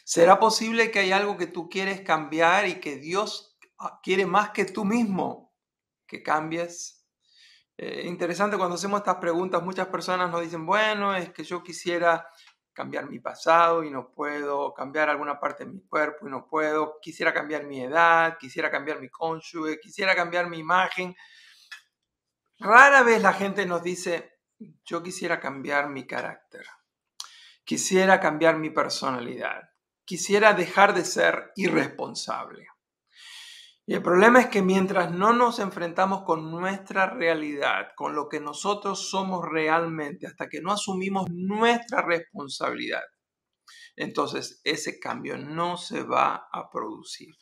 ¿Será 0.05 0.39
posible 0.39 0.91
que 0.91 1.01
hay 1.01 1.13
algo 1.13 1.37
que 1.37 1.47
tú 1.47 1.69
quieres 1.69 2.01
cambiar 2.03 2.67
y 2.67 2.81
que 2.81 2.97
Dios 2.97 3.59
ah, 3.79 4.01
quiere 4.03 4.25
más 4.25 4.51
que 4.51 4.65
tú 4.65 4.85
mismo 4.85 5.55
que 6.07 6.23
cambies? 6.23 7.07
Eh, 7.77 8.03
interesante 8.07 8.57
cuando 8.57 8.77
hacemos 8.77 9.01
estas 9.01 9.17
preguntas, 9.17 9.63
muchas 9.63 9.89
personas 9.89 10.31
nos 10.31 10.41
dicen, 10.41 10.65
bueno, 10.65 11.15
es 11.15 11.33
que 11.33 11.45
yo 11.45 11.63
quisiera 11.63 12.27
cambiar 12.77 13.09
mi 13.09 13.19
pasado 13.19 13.83
y 13.83 13.91
no 13.91 14.13
puedo, 14.13 14.73
cambiar 14.73 15.09
alguna 15.09 15.41
parte 15.41 15.65
de 15.65 15.73
mi 15.73 15.81
cuerpo 15.81 16.29
y 16.29 16.31
no 16.31 16.47
puedo, 16.47 16.99
quisiera 17.01 17.35
cambiar 17.35 17.65
mi 17.65 17.81
edad, 17.81 18.37
quisiera 18.39 18.71
cambiar 18.71 19.01
mi 19.01 19.09
cónyuge, 19.09 19.81
quisiera 19.81 20.15
cambiar 20.15 20.49
mi 20.49 20.59
imagen, 20.59 21.17
Rara 22.59 23.03
vez 23.03 23.21
la 23.21 23.35
gente 23.35 23.67
nos 23.67 23.83
dice, 23.83 24.41
yo 24.85 25.03
quisiera 25.03 25.39
cambiar 25.39 25.91
mi 25.91 26.07
carácter. 26.07 26.65
Quisiera 27.65 28.19
cambiar 28.19 28.57
mi 28.57 28.71
personalidad. 28.71 29.71
Quisiera 30.05 30.55
dejar 30.55 30.95
de 30.95 31.05
ser 31.05 31.53
irresponsable. 31.57 32.67
Y 33.89 33.95
el 33.95 34.03
problema 34.03 34.41
es 34.41 34.49
que 34.49 34.63
mientras 34.63 35.13
no 35.13 35.33
nos 35.33 35.61
enfrentamos 35.61 36.25
con 36.25 36.51
nuestra 36.51 37.07
realidad, 37.07 37.93
con 37.95 38.17
lo 38.17 38.29
que 38.29 38.41
nosotros 38.41 39.09
somos 39.11 39.45
realmente, 39.49 40.27
hasta 40.27 40.49
que 40.49 40.61
no 40.61 40.73
asumimos 40.73 41.27
nuestra 41.31 42.03
responsabilidad, 42.03 43.05
entonces 43.95 44.61
ese 44.65 44.99
cambio 44.99 45.39
no 45.39 45.77
se 45.77 46.03
va 46.03 46.49
a 46.53 46.69
producir. 46.69 47.37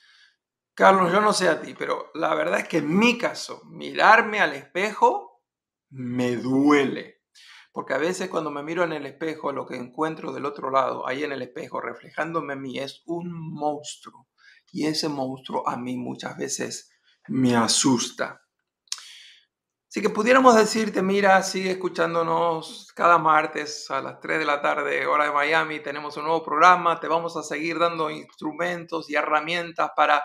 Carlos, 0.74 1.10
yo 1.12 1.22
no 1.22 1.32
sé 1.32 1.48
a 1.48 1.62
ti, 1.62 1.74
pero 1.78 2.10
la 2.12 2.34
verdad 2.34 2.60
es 2.60 2.68
que 2.68 2.78
en 2.78 2.94
mi 2.98 3.16
caso, 3.16 3.62
mirarme 3.64 4.40
al 4.40 4.52
espejo 4.52 5.42
me 5.88 6.36
duele. 6.36 7.22
Porque 7.72 7.94
a 7.94 7.98
veces 7.98 8.28
cuando 8.28 8.50
me 8.50 8.62
miro 8.62 8.84
en 8.84 8.92
el 8.92 9.06
espejo, 9.06 9.50
lo 9.50 9.66
que 9.66 9.76
encuentro 9.76 10.32
del 10.32 10.44
otro 10.44 10.70
lado, 10.70 11.08
ahí 11.08 11.24
en 11.24 11.32
el 11.32 11.42
espejo, 11.42 11.80
reflejándome 11.80 12.52
a 12.52 12.56
mí, 12.56 12.78
es 12.78 13.02
un 13.06 13.32
monstruo. 13.32 14.28
Y 14.74 14.86
ese 14.86 15.08
monstruo 15.08 15.68
a 15.68 15.76
mí 15.76 15.96
muchas 15.96 16.36
veces 16.36 16.90
me 17.28 17.54
asusta. 17.54 18.42
Así 19.88 20.02
que 20.02 20.10
pudiéramos 20.10 20.56
decirte, 20.56 21.00
mira, 21.00 21.40
sigue 21.44 21.70
escuchándonos 21.70 22.92
cada 22.92 23.16
martes 23.16 23.88
a 23.92 24.00
las 24.00 24.18
3 24.18 24.40
de 24.40 24.44
la 24.44 24.60
tarde, 24.60 25.06
hora 25.06 25.26
de 25.26 25.32
Miami, 25.32 25.78
tenemos 25.78 26.16
un 26.16 26.24
nuevo 26.24 26.42
programa, 26.42 26.98
te 26.98 27.06
vamos 27.06 27.36
a 27.36 27.44
seguir 27.44 27.78
dando 27.78 28.10
instrumentos 28.10 29.08
y 29.08 29.14
herramientas 29.14 29.92
para, 29.94 30.24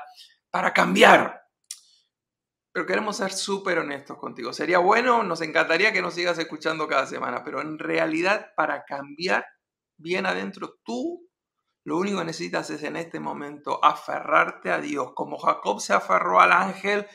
para 0.49 0.73
cambiar. 0.73 1.43
Pero 2.71 2.88
queremos 2.88 3.17
ser 3.17 3.31
súper 3.31 3.77
honestos 3.77 4.17
contigo. 4.17 4.51
Sería 4.51 4.79
bueno, 4.79 5.21
nos 5.21 5.41
encantaría 5.41 5.93
que 5.93 6.01
nos 6.01 6.15
sigas 6.15 6.39
escuchando 6.39 6.88
cada 6.88 7.05
semana, 7.05 7.43
pero 7.43 7.62
en 7.62 7.77
realidad 7.77 8.47
para 8.55 8.83
cambiar 8.83 9.45
bien 9.95 10.25
adentro, 10.25 10.79
tú 10.83 11.28
lo 11.89 11.97
único 11.97 12.19
que 12.19 12.25
necesitas 12.25 12.69
es 12.69 12.84
en 12.84 12.97
este 12.97 13.19
momento 13.19 13.84
aferrarte 13.84 14.69
a 14.69 14.80
Dios, 14.80 15.13
como 15.15 15.39
Jacob 15.39 15.82
se 15.82 15.93
aferró 15.93 16.39
al 16.39 16.52
ángel 16.52 17.08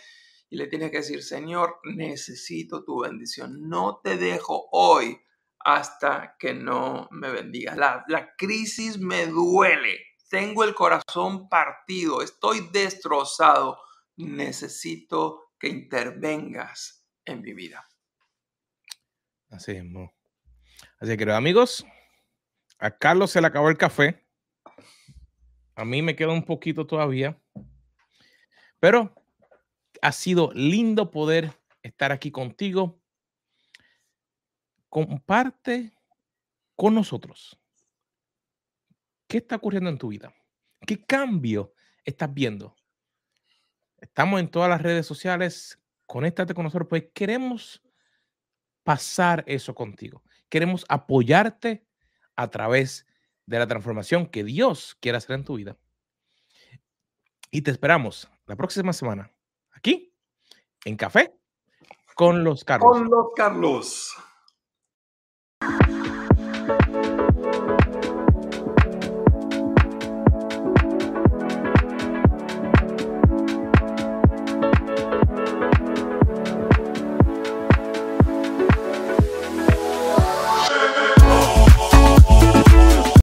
y 0.50 0.56
le 0.56 0.66
tienes 0.66 0.90
que 0.90 0.96
decir, 0.96 1.22
Señor, 1.22 1.78
necesito 1.84 2.82
tu 2.82 3.02
bendición. 3.02 3.68
No 3.68 4.00
te 4.02 4.16
dejo 4.16 4.68
hoy 4.72 5.16
hasta 5.60 6.34
que 6.40 6.54
no 6.54 7.06
me 7.12 7.30
bendigas. 7.30 7.76
La, 7.76 8.34
crisis 8.36 8.98
me 8.98 9.26
duele. 9.26 10.00
Tengo 10.28 10.64
el 10.64 10.74
corazón 10.74 11.48
partido. 11.48 12.20
Estoy 12.20 12.68
destrozado. 12.72 13.78
Necesito 14.16 15.52
que 15.56 15.68
intervengas 15.68 17.06
en 17.24 17.42
mi 17.42 17.54
vida. 17.54 17.88
Así 19.50 19.70
es. 19.70 19.84
Así 20.98 21.16
que, 21.16 21.30
amigos, 21.30 21.86
a 22.80 22.90
Carlos 22.90 23.30
se 23.30 23.40
le 23.40 23.46
acabó 23.46 23.70
el 23.70 23.78
café. 23.78 24.23
A 25.76 25.84
mí 25.84 26.02
me 26.02 26.14
queda 26.14 26.32
un 26.32 26.44
poquito 26.44 26.86
todavía. 26.86 27.40
Pero 28.78 29.14
ha 30.02 30.12
sido 30.12 30.50
lindo 30.52 31.10
poder 31.10 31.52
estar 31.82 32.12
aquí 32.12 32.30
contigo. 32.30 33.00
Comparte 34.88 35.92
con 36.76 36.94
nosotros. 36.94 37.58
¿Qué 39.26 39.38
está 39.38 39.56
ocurriendo 39.56 39.90
en 39.90 39.98
tu 39.98 40.08
vida? 40.08 40.32
¿Qué 40.86 41.04
cambio 41.04 41.74
estás 42.04 42.32
viendo? 42.32 42.76
Estamos 43.98 44.40
en 44.40 44.48
todas 44.48 44.68
las 44.68 44.82
redes 44.82 45.06
sociales. 45.06 45.80
Conéctate 46.06 46.54
con 46.54 46.64
nosotros, 46.64 46.88
pues 46.88 47.06
queremos 47.14 47.82
pasar 48.82 49.42
eso 49.46 49.74
contigo. 49.74 50.22
Queremos 50.48 50.84
apoyarte 50.88 51.86
a 52.36 52.48
través 52.48 53.06
de 53.46 53.58
la 53.58 53.66
transformación 53.66 54.26
que 54.26 54.44
Dios 54.44 54.96
quiere 55.00 55.18
hacer 55.18 55.36
en 55.36 55.44
tu 55.44 55.56
vida. 55.56 55.76
Y 57.50 57.62
te 57.62 57.70
esperamos 57.70 58.28
la 58.46 58.56
próxima 58.56 58.92
semana 58.92 59.30
aquí, 59.72 60.14
en 60.84 60.96
Café, 60.96 61.38
con 62.14 62.44
los 62.44 62.64
Carlos. 62.64 62.90
Con 62.90 63.10
los 63.10 63.26
Carlos. 63.34 64.16